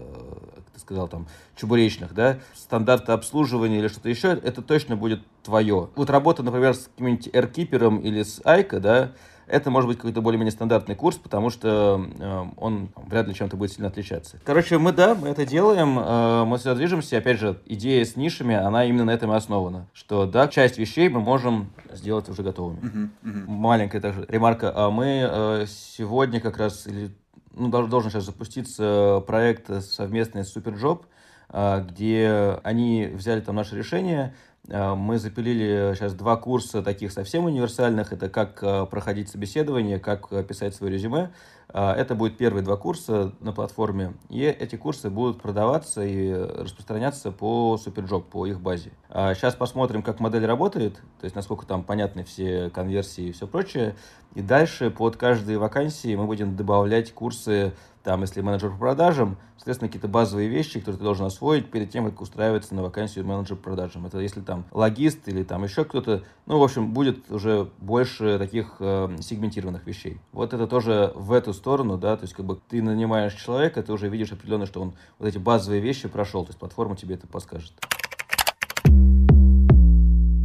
[0.81, 5.89] сказал, там чебуречных, да, стандарты обслуживания или что-то еще, это точно будет твое.
[5.95, 9.11] Вот работа, например, с каким-нибудь AirKeeper или с Айка, да,
[9.51, 13.73] это может быть какой-то более-менее стандартный курс, потому что э, он вряд ли чем-то будет
[13.73, 14.39] сильно отличаться.
[14.45, 17.17] Короче, мы, да, мы это делаем, э, мы сюда движемся.
[17.17, 19.87] Опять же, идея с нишами, она именно на этом и основана.
[19.93, 22.79] Что, да, часть вещей мы можем сделать уже готовыми.
[22.79, 23.45] Uh-huh, uh-huh.
[23.47, 24.71] Маленькая также ремарка.
[24.73, 27.11] А мы э, сегодня как раз, или,
[27.53, 31.05] ну, должен сейчас запуститься проект совместный с Superjob,
[31.49, 37.45] э, где они взяли там наше решение, Э, мы запилили сейчас два курса таких совсем
[37.45, 38.13] универсальных.
[38.13, 41.31] Это как э, проходить собеседование, как э, писать свое резюме.
[41.73, 44.13] Это будет первые два курса на платформе.
[44.27, 48.91] И эти курсы будут продаваться и распространяться по Superjob, по их базе.
[49.09, 53.95] Сейчас посмотрим, как модель работает, то есть насколько там понятны все конверсии и все прочее.
[54.35, 57.71] И дальше под каждой вакансии мы будем добавлять курсы
[58.03, 62.05] там, если менеджер по продажам, соответственно, какие-то базовые вещи, которые ты должен освоить перед тем,
[62.05, 64.07] как устраиваться на вакансию менеджера по продажам.
[64.07, 68.77] Это если там логист или там еще кто-то, ну, в общем, будет уже больше таких
[68.79, 70.19] э, сегментированных вещей.
[70.31, 73.93] Вот это тоже в эту сторону, да, то есть как бы ты нанимаешь человека, ты
[73.93, 77.27] уже видишь определенно, что он вот эти базовые вещи прошел, то есть платформа тебе это
[77.27, 77.73] подскажет.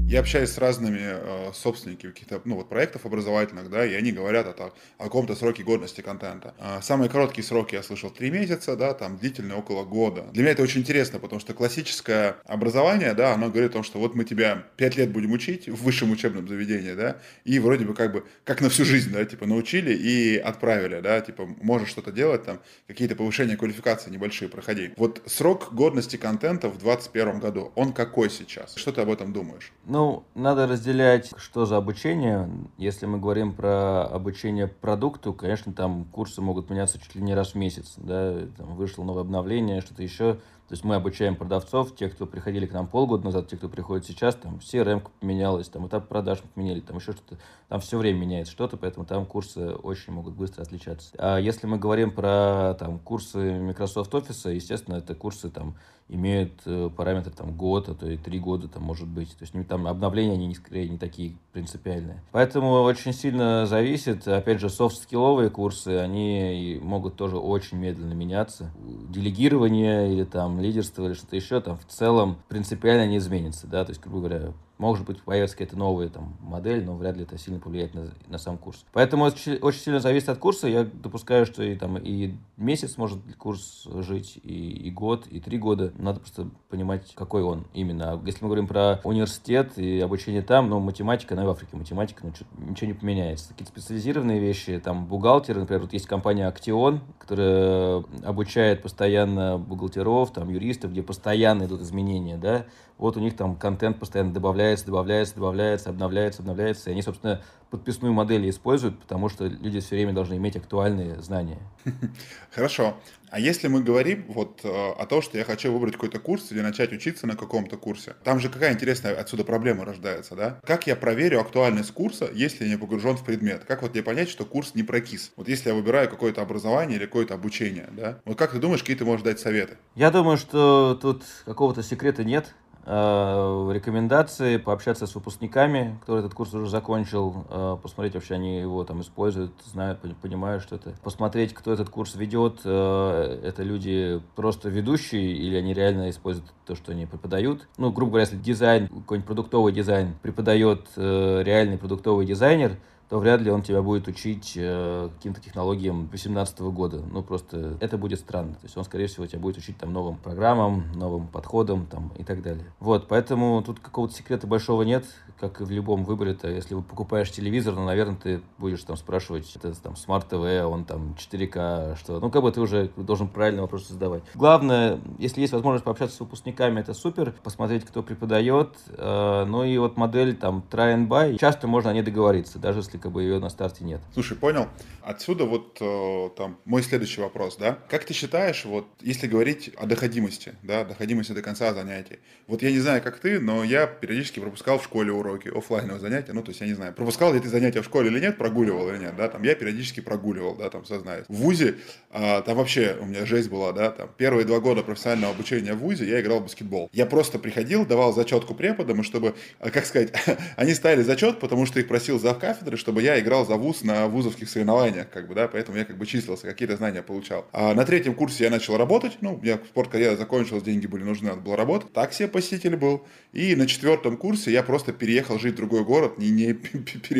[0.08, 4.46] Я общаюсь с разными э, собственниками каких-то ну, вот проектов образовательных, да, и они говорят
[4.46, 6.54] о, о каком-то сроке годности контента.
[6.60, 10.26] Э, самые короткие сроки я слышал три месяца, да, там длительные около года.
[10.32, 13.98] Для меня это очень интересно, потому что классическое образование, да, оно говорит о том, что
[13.98, 17.92] вот мы тебя пять лет будем учить в высшем учебном заведении, да, и вроде бы
[17.92, 22.12] как бы как на всю жизнь, да, типа научили и отправили, да, типа можешь что-то
[22.12, 24.92] делать, там какие-то повышения квалификации небольшие проходи.
[24.96, 28.76] Вот срок годности контента в 2021 году, он какой сейчас?
[28.76, 29.72] Что ты об этом думаешь?
[29.96, 32.50] Ну, надо разделять, что за обучение.
[32.76, 37.52] Если мы говорим про обучение продукту, конечно, там курсы могут меняться чуть ли не раз
[37.52, 37.94] в месяц.
[37.96, 38.40] Да?
[38.58, 40.36] Там вышло новое обновление, что-то еще.
[40.68, 44.04] То есть мы обучаем продавцов, те, кто приходили к нам полгода назад, те, кто приходит
[44.04, 47.38] сейчас, там CRM поменялась, там этап продаж поменяли, там еще что-то.
[47.68, 51.10] Там все время меняется что-то, поэтому там курсы очень могут быстро отличаться.
[51.18, 55.76] А если мы говорим про там, курсы Microsoft Office, естественно, это курсы там
[56.08, 59.30] имеют э, параметры там год, а то и три года там может быть.
[59.36, 62.22] То есть там обновления, они скорее не такие принципиальные.
[62.32, 64.26] Поэтому очень сильно зависит.
[64.28, 68.70] Опять же, софт-скилловые курсы, они могут тоже очень медленно меняться.
[69.08, 73.90] Делегирование или там лидерство или что-то еще там в целом принципиально не изменится, да, то
[73.90, 77.58] есть, грубо говоря, может быть, появится какая-то новая там, модель, но вряд ли это сильно
[77.58, 78.84] повлияет на, на сам курс.
[78.92, 80.68] Поэтому очень, сильно зависит от курса.
[80.68, 85.58] Я допускаю, что и, там, и месяц может курс жить, и, и год, и три
[85.58, 85.92] года.
[85.96, 88.12] Надо просто понимать, какой он именно.
[88.12, 92.24] А если мы говорим про университет и обучение там, ну, математика, она в Африке математика,
[92.24, 92.32] ну,
[92.68, 93.48] ничего не поменяется.
[93.48, 100.50] Какие-то специализированные вещи, там, бухгалтеры, например, вот есть компания Актион, которая обучает постоянно бухгалтеров, там,
[100.50, 102.66] юристов, где постоянно идут изменения, да,
[102.98, 106.90] вот у них там контент постоянно добавляется, добавляется, добавляется, обновляется, обновляется.
[106.90, 111.58] И они, собственно, подписную модель используют, потому что люди все время должны иметь актуальные знания.
[112.50, 112.96] Хорошо.
[113.28, 116.60] А если мы говорим вот э, о том, что я хочу выбрать какой-то курс или
[116.60, 120.60] начать учиться на каком-то курсе, там же какая интересная отсюда проблема рождается, да?
[120.64, 123.64] Как я проверю актуальность курса, если я не погружен в предмет?
[123.64, 125.32] Как вот мне понять, что курс не прокис?
[125.36, 128.20] Вот если я выбираю какое-то образование или какое-то обучение, да?
[128.24, 129.76] Вот как ты думаешь, какие ты можешь дать советы?
[129.96, 132.54] Я думаю, что тут какого-то секрета нет.
[132.88, 138.84] Э, рекомендации, пообщаться с выпускниками, кто этот курс уже закончил, э, посмотреть вообще они его
[138.84, 140.94] там используют, знают, понимают, что это.
[141.02, 146.76] Посмотреть, кто этот курс ведет, э, это люди просто ведущие или они реально используют то,
[146.76, 147.66] что они преподают.
[147.76, 152.76] Ну, грубо говоря, если дизайн, какой-нибудь продуктовый дизайн преподает реальный продуктовый дизайнер,
[153.08, 157.02] то вряд ли он тебя будет учить э, каким-то технологиям 2018 года.
[157.10, 158.54] Ну, просто это будет странно.
[158.54, 162.24] То есть он, скорее всего, тебя будет учить там новым программам, новым подходам там, и
[162.24, 162.66] так далее.
[162.80, 165.04] Вот, поэтому тут какого-то секрета большого нет,
[165.38, 166.48] как и в любом выборе-то.
[166.48, 170.84] Если вы покупаешь телевизор, ну, наверное, ты будешь там спрашивать, это там Smart TV, он
[170.84, 172.20] там 4К, что...
[172.20, 174.22] Ну, как бы ты уже должен правильно вопрос задавать.
[174.34, 178.76] Главное, если есть возможность пообщаться с выпускниками, это супер, посмотреть, кто преподает.
[178.88, 182.80] Э, ну и вот модель там try and buy, часто можно о ней договориться, даже
[182.80, 184.00] если как бы ее на старте нет.
[184.14, 184.68] Слушай, понял.
[185.02, 187.78] Отсюда вот э, там мой следующий вопрос, да?
[187.88, 192.70] Как ты считаешь, вот если говорить о доходимости, да, доходимости до конца занятий, вот я
[192.70, 196.50] не знаю, как ты, но я периодически пропускал в школе уроки, офлайновые занятия, ну, то
[196.50, 199.16] есть я не знаю, пропускал ли ты занятия в школе или нет, прогуливал или нет,
[199.16, 201.26] да, там я периодически прогуливал, да, там сознаюсь.
[201.28, 201.76] В ВУЗе,
[202.10, 205.78] а, там вообще у меня жесть была, да, там первые два года профессионального обучения в
[205.78, 206.88] ВУЗе я играл в баскетбол.
[206.92, 210.12] Я просто приходил, давал зачетку преподам, и чтобы, а, как сказать,
[210.56, 214.06] они ставили зачет, потому что их просил зав кафедры, чтобы я играл за ВУЗ на
[214.06, 217.46] вузовских соревнованиях, как бы, да, поэтому я как бы числился, какие-то знания получал.
[217.52, 221.40] А на третьем курсе я начал работать, ну, я спорткарьера закончилась, деньги были нужны, надо
[221.40, 225.84] было работать, такси посетитель был, и на четвертом курсе я просто переехал жить в другой
[225.84, 226.52] город, не, не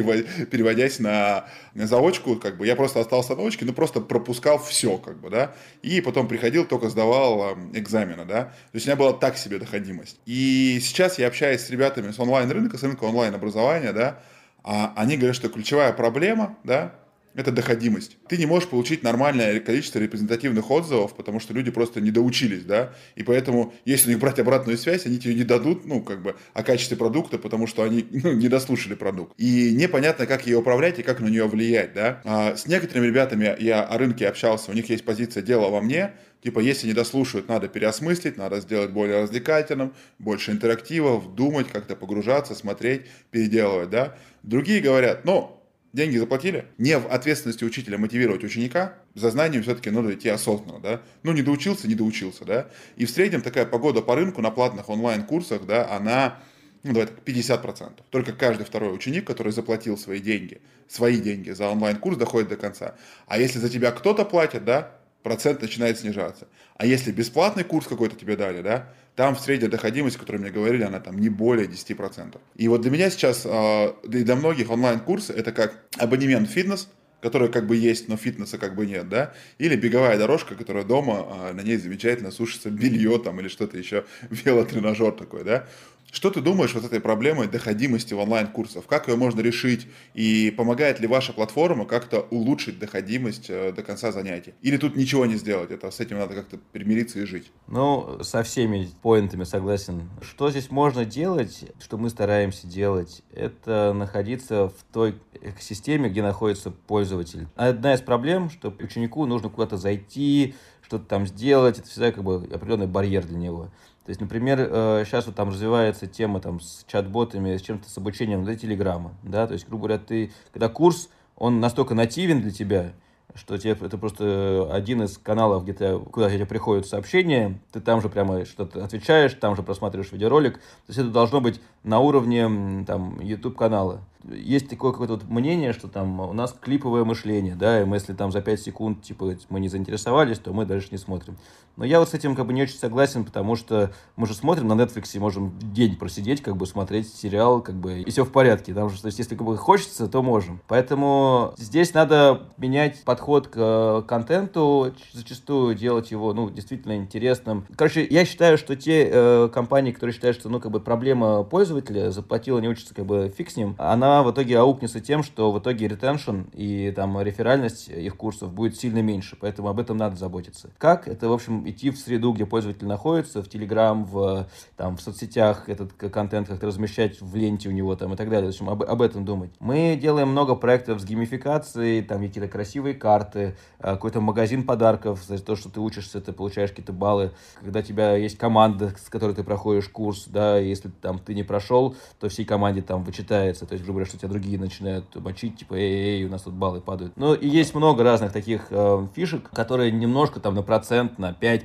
[0.47, 4.99] переводясь на, на заочку, как бы, я просто остался на заочке, но просто пропускал все,
[4.99, 9.13] как бы, да, и потом приходил, только сдавал экзамены, да, то есть у меня была
[9.13, 10.21] так себе доходимость.
[10.27, 14.21] И сейчас я общаюсь с ребятами с онлайн-рынка, с рынка онлайн-образования, да,
[14.63, 16.95] а они говорят, что ключевая проблема, да,
[17.37, 18.17] это доходимость.
[18.29, 22.95] Ты не можешь получить нормальное количество репрезентативных отзывов, потому что люди просто не доучились, да,
[23.15, 26.37] и поэтому, если у них брать обратную связь, они тебе не дадут, ну, как бы,
[26.55, 29.35] о качестве продукта, потому что они ну, не дослушали продукт.
[29.37, 32.21] И непонятно, как ее управлять и как на нее влиять, да.
[32.25, 36.13] А с некоторыми ребятами я о рынке общался, у них есть позиция «дело во мне»,
[36.43, 42.55] Типа, если не дослушают, надо переосмыслить, надо сделать более развлекательным, больше интерактивов, думать, как-то погружаться,
[42.55, 44.17] смотреть, переделывать, да.
[44.45, 45.56] Другие говорят, ну,
[45.97, 51.01] деньги заплатили, не в ответственности учителя мотивировать ученика, за знанием все-таки надо идти осознанно, да.
[51.23, 52.69] Ну, не доучился, не доучился, да.
[52.97, 56.39] И в среднем такая погода по рынку на платных онлайн-курсах, да, она,
[56.85, 57.93] ну, давай так, 50%.
[58.11, 62.95] Только каждый второй ученик, который заплатил свои деньги, свои деньги за онлайн-курс, доходит до конца.
[63.27, 66.47] А если за тебя кто-то платит, да, процент начинает снижаться.
[66.77, 70.83] А если бесплатный курс какой-то тебе дали, да, там средняя доходимость, о которой мне говорили,
[70.83, 72.39] она там не более 10%.
[72.55, 76.89] И вот для меня сейчас, да и для многих онлайн-курсы, это как абонемент в фитнес,
[77.21, 81.27] который как бы есть, но фитнеса как бы нет, да, или беговая дорожка, которая дома,
[81.29, 85.67] а, на ней замечательно сушится белье там или что-то еще, велотренажер такой, да.
[86.11, 88.87] Что ты думаешь вот этой проблемой доходимости в онлайн-курсов?
[88.87, 89.87] Как ее можно решить?
[90.15, 94.55] И помогает ли ваша платформа как-то улучшить доходимость э, до конца занятий?
[94.63, 95.71] Или тут ничего не сделать?
[95.71, 97.51] Это с этим надо как-то примириться и жить?
[97.67, 100.09] Ну, со всеми поинтами согласен.
[100.23, 106.71] Что здесь можно делать, что мы стараемся делать, это находиться в той экосистеме, где находится
[106.71, 107.49] пользователь.
[107.57, 112.37] Одна из проблем, что ученику нужно куда-то зайти, что-то там сделать, это всегда как бы
[112.37, 113.71] определенный барьер для него.
[114.07, 114.59] То есть, например,
[115.05, 119.15] сейчас э, вот там развивается тема там с чат-ботами, с чем-то с обучением для Телеграма,
[119.25, 122.93] да, то есть, грубо говоря, ты, когда курс, он настолько нативен для тебя,
[123.35, 128.01] что тебе это просто один из каналов, где ты, куда тебе приходят сообщения, ты там
[128.01, 130.55] же прямо что-то отвечаешь, там же просматриваешь видеоролик.
[130.55, 135.73] То есть это должно быть на уровне там YouTube канала есть такое какое-то вот мнение,
[135.73, 139.37] что там у нас клиповое мышление, да, и мы если там за 5 секунд, типа,
[139.49, 141.37] мы не заинтересовались, то мы дальше не смотрим.
[141.77, 144.69] Но я вот с этим как бы не очень согласен, потому что мы же смотрим
[144.69, 148.33] на Netflix, и можем день просидеть, как бы смотреть сериал, как бы, и все в
[148.33, 148.73] порядке.
[148.73, 150.61] Потому что, то есть, если как бы хочется, то можем.
[150.69, 157.67] Поэтому здесь надо менять подход к контенту, зачастую делать его, ну, действительно интересным.
[157.77, 162.11] Короче, я считаю, что те э, компании, которые считают, что, ну, как бы проблема пользователя,
[162.11, 165.59] заплатила, не учится, как бы фиг с ним, она в итоге аукнется тем, что в
[165.59, 170.71] итоге ретеншн и там реферальность их курсов будет сильно меньше, поэтому об этом надо заботиться.
[170.79, 171.09] Как?
[171.09, 175.69] Это, в общем, идти в среду, где пользователь находится, в Telegram, в, там, в соцсетях
[175.69, 178.51] этот контент как-то размещать в ленте у него там и так далее.
[178.51, 179.51] В общем, об, об этом думать.
[179.61, 185.39] Мы делаем много проектов с геймификацией, там какие-то красивые карты, э, какой-то магазин подарков за
[185.39, 187.33] то, что ты учишься, ты получаешь какие-то баллы.
[187.61, 191.43] Когда у тебя есть команда, с которой ты проходишь курс, да, если там ты не
[191.43, 193.67] прошел, то всей команде там вычитается.
[193.67, 196.55] То есть, грубо говоря, что тебя другие начинают мочить, типа, эй, эй, у нас тут
[196.55, 197.13] баллы падают.
[197.17, 201.56] Ну, и есть много разных таких э, фишек, которые немножко там на процент, на 5%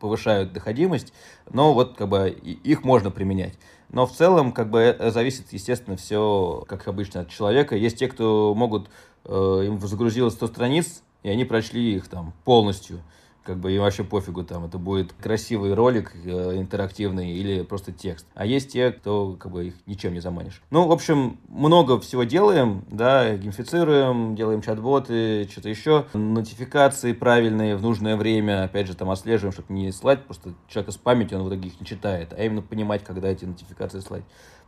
[0.00, 1.12] повышают доходимость,
[1.50, 3.54] но вот как бы их можно применять.
[3.90, 7.76] Но в целом, как бы, зависит, естественно, все, как обычно, от человека.
[7.76, 8.88] Есть те, кто могут,
[9.24, 13.00] э, им загрузилось 100 страниц, и они прочли их там полностью
[13.44, 18.26] как бы им вообще пофигу там, это будет красивый ролик э, интерактивный или просто текст.
[18.34, 20.62] А есть те, кто как бы их ничем не заманишь.
[20.70, 27.82] Ну, в общем, много всего делаем, да, геймифицируем, делаем чат-боты, что-то еще, нотификации правильные в
[27.82, 31.48] нужное время, опять же, там отслеживаем, чтобы не слать просто человека с памятью, он в
[31.48, 34.22] итоге их не читает, а именно понимать, когда эти нотификации слать.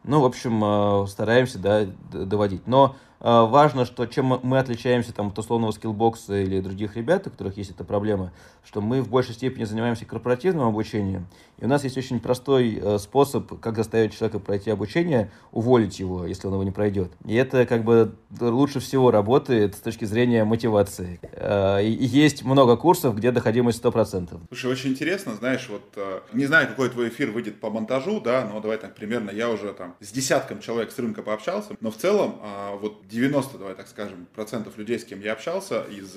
[0.04, 2.66] Ну, в общем, стараемся, да, доводить.
[2.68, 7.56] Но важно, что чем мы отличаемся там, от условного скиллбокса или других ребят, у которых
[7.56, 8.32] есть эта проблема,
[8.64, 11.26] что мы в большей степени занимаемся корпоративным обучением,
[11.58, 16.26] и у нас есть очень простой э, способ, как заставить человека пройти обучение, уволить его,
[16.26, 17.12] если он его не пройдет.
[17.24, 21.18] И это как бы лучше всего работает с точки зрения мотивации.
[21.22, 24.38] Э, и есть много курсов, где доходимость 100%.
[24.48, 28.46] Слушай, очень интересно, знаешь, вот э, не знаю, какой твой эфир выйдет по монтажу, да,
[28.52, 31.96] но давай так примерно, я уже там с десятком человек с рынка пообщался, но в
[31.96, 36.16] целом а, вот 90, давай так скажем, процентов людей, с кем я общался из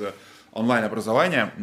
[0.52, 1.54] онлайн-образования,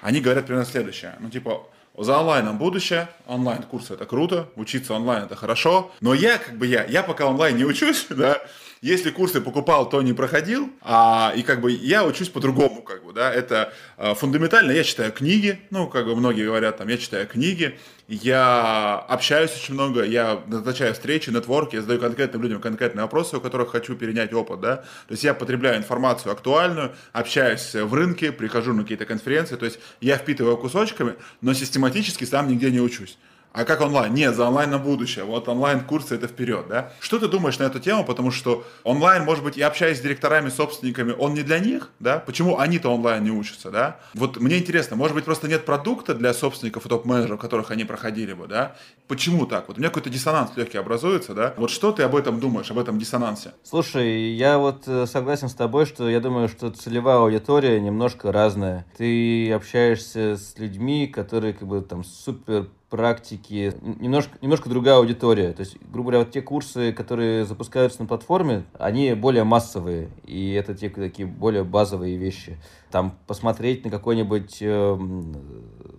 [0.00, 1.16] они говорят примерно следующее.
[1.20, 6.56] Ну, типа, за онлайном будущее, онлайн-курсы это круто, учиться онлайн это хорошо, но я, как
[6.56, 8.40] бы я, я пока онлайн не учусь, да,
[8.82, 13.12] если курсы покупал, то не проходил, а, и как бы я учусь по-другому, как бы,
[13.12, 17.28] да, это а, фундаментально, я читаю книги, ну, как бы многие говорят, там, я читаю
[17.28, 17.78] книги,
[18.08, 23.40] я общаюсь очень много, я назначаю встречи, нетворки, я задаю конкретным людям конкретные вопросы, у
[23.40, 28.72] которых хочу перенять опыт, да, то есть я потребляю информацию актуальную, общаюсь в рынке, прихожу
[28.72, 33.16] на какие-то конференции, то есть я впитываю кусочками, но систематически сам нигде не учусь.
[33.52, 34.14] А как онлайн?
[34.14, 35.24] Нет, за онлайн на будущее.
[35.24, 36.92] Вот онлайн-курсы это вперед, да?
[37.00, 38.04] Что ты думаешь на эту тему?
[38.04, 42.18] Потому что онлайн, может быть, и общаясь с директорами, собственниками, он не для них, да?
[42.18, 44.00] Почему они-то онлайн не учатся, да?
[44.14, 48.32] Вот мне интересно, может быть, просто нет продукта для собственников и топ-менеджеров, которых они проходили
[48.32, 48.74] бы, да?
[49.06, 49.68] Почему так?
[49.68, 51.52] Вот у меня какой-то диссонанс легкий образуется, да?
[51.58, 53.52] Вот что ты об этом думаешь, об этом диссонансе?
[53.62, 58.86] Слушай, я вот э, согласен с тобой, что я думаю, что целевая аудитория немножко разная.
[58.96, 65.54] Ты общаешься с людьми, которые как бы там супер практики, немножко, немножко другая аудитория.
[65.54, 70.52] То есть, грубо говоря, вот те курсы, которые запускаются на платформе, они более массовые, и
[70.52, 72.58] это те такие более базовые вещи.
[72.90, 74.98] Там посмотреть на какой-нибудь э,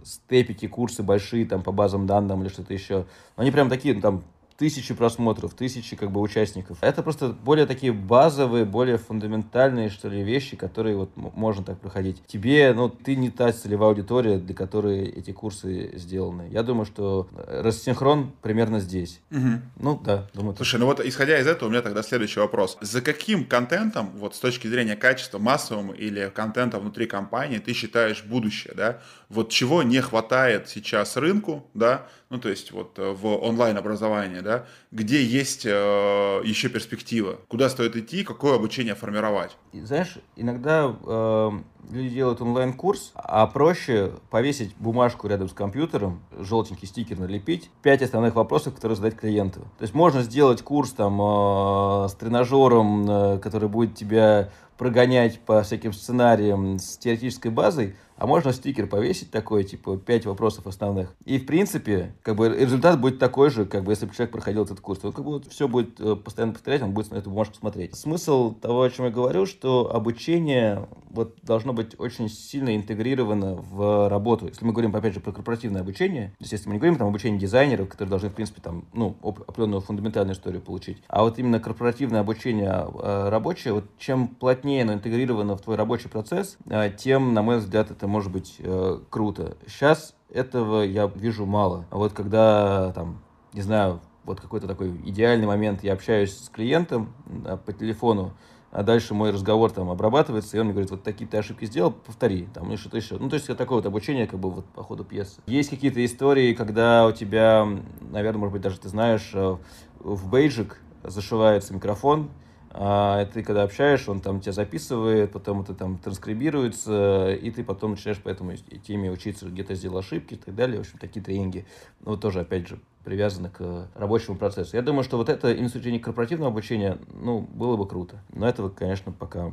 [0.03, 3.07] степики курсы большие там по базам данным или что-то еще.
[3.37, 4.23] Они прям такие, ну, там
[4.57, 6.77] тысячи просмотров, тысячи как бы участников.
[6.81, 12.21] Это просто более такие базовые, более фундаментальные, что ли, вещи, которые вот можно так проходить.
[12.27, 16.47] Тебе, ну, ты не та целевая аудитория, для которой эти курсы сделаны.
[16.51, 19.19] Я думаю, что рассинхрон примерно здесь.
[19.31, 19.61] Угу.
[19.77, 20.55] Ну, да, думаю.
[20.55, 22.77] Слушай, ну вот исходя из этого, у меня тогда следующий вопрос.
[22.81, 28.23] За каким контентом, вот с точки зрения качества, массовым или контента внутри компании, ты считаешь
[28.23, 28.99] будущее, да?
[29.29, 34.65] Вот чего не хватает сейчас рынку, да, ну, то есть вот э, в онлайн-образовании, да,
[34.91, 39.57] где есть э, еще перспектива, куда стоит идти, какое обучение формировать.
[39.71, 41.51] И, знаешь, иногда э,
[41.91, 48.35] люди делают онлайн-курс, а проще повесить бумажку рядом с компьютером, желтенький стикер налепить, пять основных
[48.35, 49.61] вопросов, которые задать клиенту.
[49.77, 55.63] То есть можно сделать курс там э, с тренажером, э, который будет тебя прогонять по
[55.63, 61.13] всяким сценариям с теоретической базой, а можно стикер повесить такой, типа, пять вопросов основных.
[61.25, 64.63] И, в принципе, как бы результат будет такой же, как бы, если бы человек проходил
[64.63, 64.99] этот курс.
[65.03, 67.95] Он как бы вот все будет э, постоянно повторять, он будет на эту бумажку смотреть.
[67.95, 74.09] Смысл того, о чем я говорю, что обучение вот должно быть очень сильно интегрировано в
[74.09, 74.47] работу.
[74.47, 77.07] Если мы говорим, опять же, про корпоративное обучение, то есть если мы не говорим там
[77.07, 81.59] обучение дизайнеров, которые должны, в принципе, там, ну, определенную фундаментальную историю получить, а вот именно
[81.59, 87.33] корпоративное обучение э, рабочее, вот чем плотнее оно интегрировано в твой рабочий процесс, э, тем,
[87.33, 89.57] на мой взгляд, это может быть э, круто.
[89.67, 91.85] Сейчас этого я вижу мало.
[91.89, 93.21] А вот когда, там,
[93.53, 98.33] не знаю, вот какой-то такой идеальный момент, я общаюсь с клиентом да, по телефону,
[98.71, 101.91] а дальше мой разговор там обрабатывается, и он мне говорит, вот такие ты ошибки сделал,
[101.91, 103.17] повтори, там, или что-то еще.
[103.17, 105.41] Ну, то есть, такое вот обучение, как бы, вот, по ходу пьесы.
[105.45, 107.67] Есть какие-то истории, когда у тебя,
[108.01, 109.57] наверное, может быть, даже ты знаешь, э,
[109.99, 112.31] в бейджик зашивается микрофон,
[112.75, 117.91] а ты когда общаешь, он там тебя записывает, потом это там транскрибируется, и ты потом
[117.91, 120.77] начинаешь по этому теме учиться, где-то сделал ошибки и так далее.
[120.77, 121.67] В общем, такие тренинги,
[122.01, 124.75] ну, тоже, опять же, привязаны к рабочему процессу.
[124.75, 128.23] Я думаю, что вот это институционирование корпоративного обучения, ну, было бы круто.
[128.33, 129.51] Но этого, конечно, пока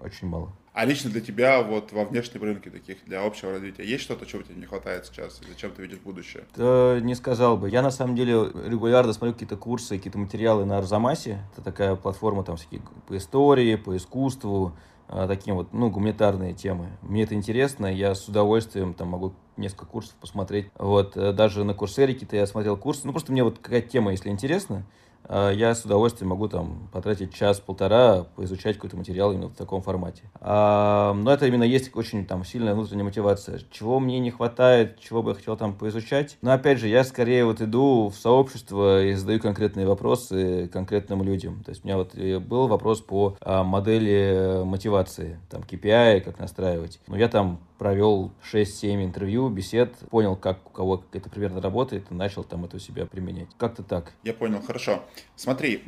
[0.00, 0.52] очень мало.
[0.76, 4.42] А лично для тебя вот во внешнем рынке таких для общего развития есть что-то, чего
[4.42, 5.40] тебе не хватает сейчас?
[5.40, 6.44] И зачем ты видишь будущее?
[6.54, 7.70] Да, не сказал бы.
[7.70, 11.42] Я на самом деле регулярно смотрю какие-то курсы, какие-то материалы на Арзамасе.
[11.54, 14.76] Это такая платформа там всякие по истории, по искусству,
[15.08, 16.88] а, такие вот, ну, гуманитарные темы.
[17.00, 20.66] Мне это интересно, я с удовольствием там могу несколько курсов посмотреть.
[20.78, 23.06] Вот, э, даже на Курсерике-то я смотрел курсы.
[23.06, 24.84] Ну, просто мне вот какая-то тема, если интересна, а,
[25.28, 30.22] я с удовольствием могу там потратить час-полтора, поизучать какой-то материал именно в таком формате.
[30.40, 33.60] А, но это именно есть очень там сильная внутренняя мотивация.
[33.70, 36.38] Чего мне не хватает, чего бы я хотел там поизучать.
[36.42, 41.62] Но опять же, я скорее вот иду в сообщество и задаю конкретные вопросы конкретным людям.
[41.64, 47.00] То есть у меня вот был вопрос по а, модели мотивации, там KPI, как настраивать.
[47.06, 52.14] Но я там провел 6-7 интервью, бесед, понял, как у кого это примерно работает, и
[52.14, 53.48] начал там это у себя применять.
[53.58, 54.12] Как-то так.
[54.24, 55.04] Я понял, хорошо.
[55.36, 55.82] Смотри,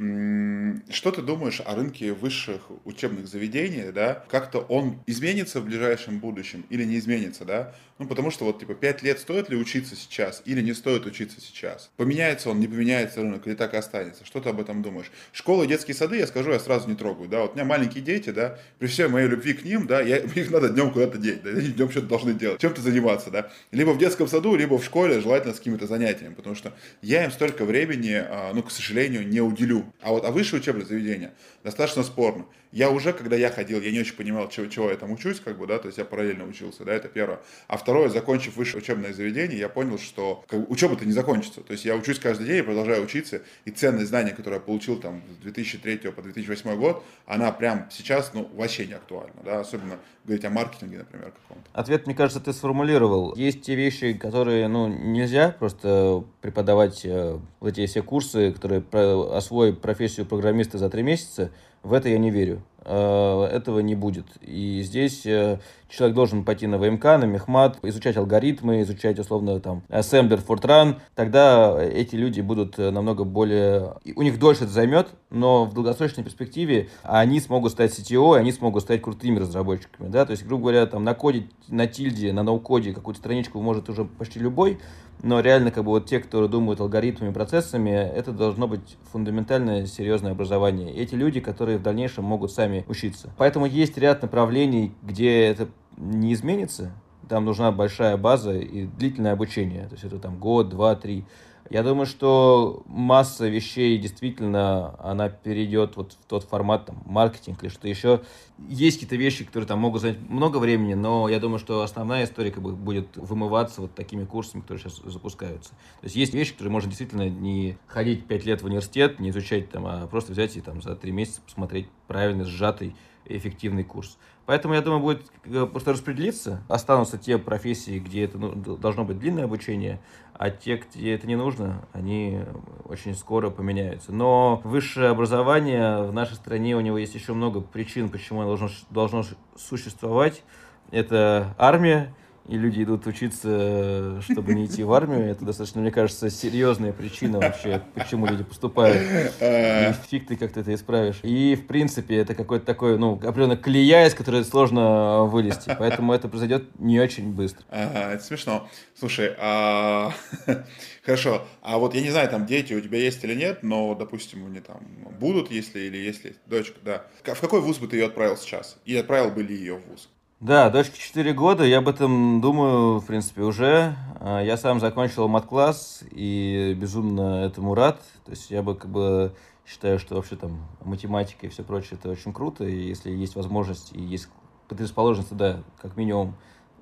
[0.91, 4.25] что ты думаешь о рынке высших учебных заведений, да?
[4.29, 7.75] Как-то он изменится в ближайшем будущем или не изменится, да?
[7.99, 11.41] Ну, потому что вот, типа, 5 лет стоит ли учиться сейчас или не стоит учиться
[11.41, 11.91] сейчас?
[11.97, 14.25] Поменяется он, не поменяется рынок или так и останется?
[14.25, 15.11] Что ты об этом думаешь?
[15.33, 17.41] Школы детские сады, я скажу, я сразу не трогаю, да?
[17.41, 20.51] Вот у меня маленькие дети, да, при всей моей любви к ним, да, я, их
[20.51, 23.51] надо днем куда-то деть, да, днем что-то должны делать, чем-то заниматься, да?
[23.73, 27.31] Либо в детском саду, либо в школе, желательно с какими-то занятиями, потому что я им
[27.31, 29.93] столько времени, а, ну, к сожалению, не уделю.
[30.03, 31.33] А вот а высшее учебное заведение
[31.65, 32.45] достаточно спорно.
[32.71, 35.59] Я уже, когда я ходил, я не очень понимал, чего, чего я там учусь, как
[35.59, 37.41] бы, да, то есть я параллельно учился, да, это первое.
[37.67, 41.63] А второе, закончив высшее учебное заведение, я понял, что как бы, учеба-то не закончится.
[41.63, 45.01] То есть я учусь каждый день, я продолжаю учиться, и ценные знания, которые я получил
[45.01, 49.99] там с 2003 по 2008 год, она прям сейчас, ну, вообще не актуальна, да, особенно
[50.25, 51.71] говорить о маркетинге, например, каком-то.
[51.73, 53.35] Ответ, мне кажется, ты сформулировал.
[53.35, 59.37] Есть те вещи, которые, ну, нельзя просто преподавать э, вот эти все курсы, которые про,
[59.37, 61.51] освои профессию программиста за три месяца,
[61.83, 62.63] в это я не верю.
[62.91, 64.25] Э, этого не будет.
[64.41, 65.59] И здесь э,
[65.91, 70.97] человек должен пойти на ВМК, на Мехмат, изучать алгоритмы, изучать, условно, там, Assembler, Fortran.
[71.15, 73.97] Тогда эти люди будут э, намного более...
[74.17, 78.85] У них дольше это займет, но в долгосрочной перспективе они смогут стать CTO, они смогут
[78.85, 80.09] стать крутыми разработчиками.
[80.09, 80.25] Да?
[80.25, 84.39] То есть, грубо говоря, там, накодить на тильде, на ноу-коде какую-то страничку может уже почти
[84.39, 84.79] любой,
[85.23, 90.33] но реально, как бы вот те, кто думают алгоритмами, процессами, это должно быть фундаментальное, серьезное
[90.33, 90.93] образование.
[90.95, 93.31] И эти люди, которые в дальнейшем могут сами учиться.
[93.37, 96.93] Поэтому есть ряд направлений, где это не изменится.
[97.29, 99.87] Там нужна большая база и длительное обучение.
[99.89, 101.25] То есть это там год, два, три.
[101.71, 107.69] Я думаю, что масса вещей действительно, она перейдет вот в тот формат, там, маркетинг или
[107.69, 108.23] что еще.
[108.69, 112.51] Есть какие-то вещи, которые там могут занять много времени, но я думаю, что основная история
[112.51, 115.71] как бы будет вымываться вот такими курсами, которые сейчас запускаются.
[116.01, 119.71] То есть есть вещи, которые можно действительно не ходить пять лет в университет, не изучать
[119.71, 122.97] там, а просто взять и там за три месяца посмотреть правильный, сжатый,
[123.27, 124.17] эффективный курс.
[124.49, 126.63] Поэтому, я думаю, будет э, просто распределиться.
[126.69, 130.01] Останутся те профессии, где это ну, должно быть длинное обучение,
[130.33, 132.41] а те, где это не нужно, они
[132.87, 134.11] очень скоро поменяются.
[134.11, 138.71] Но высшее образование в нашей стране, у него есть еще много причин, почему оно должно,
[138.89, 139.23] должно
[139.55, 140.43] существовать.
[140.91, 142.15] Это армия,
[142.49, 145.31] и люди идут учиться, чтобы не идти в армию.
[145.31, 149.03] Это достаточно, мне кажется, серьезная причина вообще, почему люди поступают.
[149.41, 151.21] И фиг ты как-то это исправишь.
[151.23, 155.77] И, в принципе, это какой-то такой, ну, определенно колея, из которой сложно вылезти.
[155.79, 157.65] Поэтому это произойдет не очень быстро.
[157.69, 158.69] Ага, это смешно.
[158.99, 160.13] Слушай, а...
[161.05, 164.47] хорошо, а вот я не знаю, там дети у тебя есть или нет, но, допустим,
[164.47, 164.81] они там
[165.21, 167.05] будут, если или если дочка, да.
[167.23, 168.79] В какой вуз бы ты ее отправил сейчас?
[168.85, 170.09] И отправил бы ли ее в вуз?
[170.41, 173.97] Да, дочке 4 года, я об этом думаю, в принципе, уже.
[174.21, 178.01] А, я сам закончил мат-класс и безумно этому рад.
[178.25, 179.35] То есть я бы как бы
[179.67, 182.63] считаю, что вообще там математика и все прочее это очень круто.
[182.63, 184.29] И если есть возможность и есть
[184.69, 186.37] предрасположенность, да, как минимум,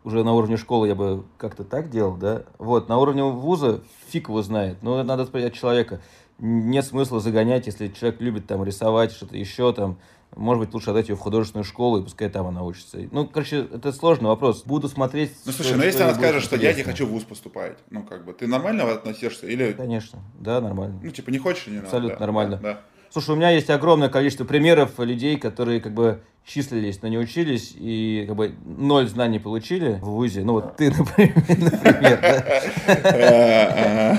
[0.04, 2.42] уже на уровне школы я бы как-то так делал, да.
[2.59, 4.82] Вот, на уровне вуза фиг его знает.
[4.82, 6.02] Но надо спросить человека.
[6.38, 9.96] Нет смысла загонять, если человек любит там рисовать, что-то еще там,
[10.37, 12.99] может быть, лучше отдать ее в художественную школу, и пускай там она учится.
[13.11, 14.64] Ну, короче, это сложный вопрос.
[14.64, 15.32] Буду смотреть...
[15.45, 18.24] Ну, слушай, ну если она скажет, что я не хочу в ВУЗ поступать, ну, как
[18.24, 19.72] бы, ты нормально относишься или...
[19.72, 21.01] Конечно, да, нормально.
[21.03, 21.87] Ну, типа, не хочешь, не надо.
[21.87, 22.57] Абсолютно да, нормально.
[22.62, 22.80] Да, да.
[23.11, 27.74] Слушай, у меня есть огромное количество примеров людей, которые как бы числились, но не учились,
[27.76, 30.42] и как бы ноль знаний получили в ВУЗе.
[30.44, 31.34] Ну вот ты, например,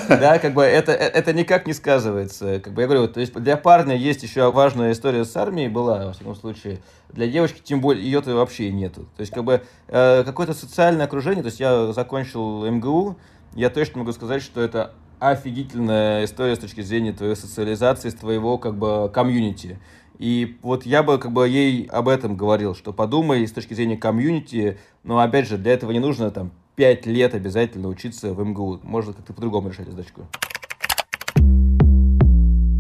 [0.10, 2.60] да, как бы это, это никак не сказывается.
[2.60, 6.06] Как бы я говорю, то есть для парня есть еще важная история с армией была,
[6.06, 6.80] во всяком случае.
[7.10, 9.08] Для девочки, тем более, ее-то вообще нету.
[9.16, 13.18] То есть как бы э, какое-то социальное окружение, то есть я закончил МГУ,
[13.56, 18.58] я точно могу сказать, что это офигительная история с точки зрения твоей социализации, с твоего
[18.58, 19.80] как бы комьюнити.
[20.20, 23.98] И вот я бы как бы ей об этом говорил, что подумай с точки зрения
[23.98, 28.80] комьюнити, но опять же, для этого не нужно там пять лет обязательно учиться в МГУ.
[28.84, 30.28] Можно как-то по-другому решать задачку.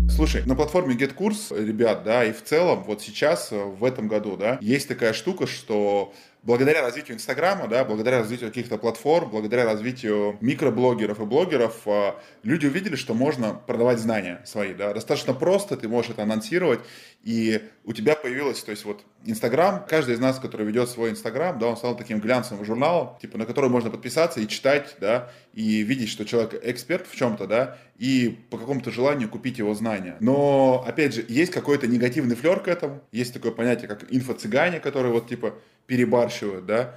[0.10, 4.58] Слушай, на платформе GetCourse, ребят, да, и в целом вот сейчас, в этом году, да,
[4.62, 6.12] есть такая штука, что
[6.48, 12.66] благодаря развитию Инстаграма, да, благодаря развитию каких-то платформ, благодаря развитию микроблогеров и блогеров, а, люди
[12.66, 16.80] увидели, что можно продавать знания свои, да, достаточно просто, ты можешь это анонсировать,
[17.28, 21.59] и у тебя появилось, то есть вот Инстаграм, каждый из нас, который ведет свой Инстаграм,
[21.59, 25.82] да, он стал таким глянцевым журналом, типа, на который можно подписаться и читать, да, и
[25.84, 30.15] видеть, что человек эксперт в чем-то, да, и по какому-то желанию купить его знания.
[30.21, 35.11] Но, опять же, есть какой-то негативный флер к этому, есть такое понятие, как инфо-цыгане, которые
[35.11, 35.55] вот, типа,
[35.86, 36.95] перебарщивают, да,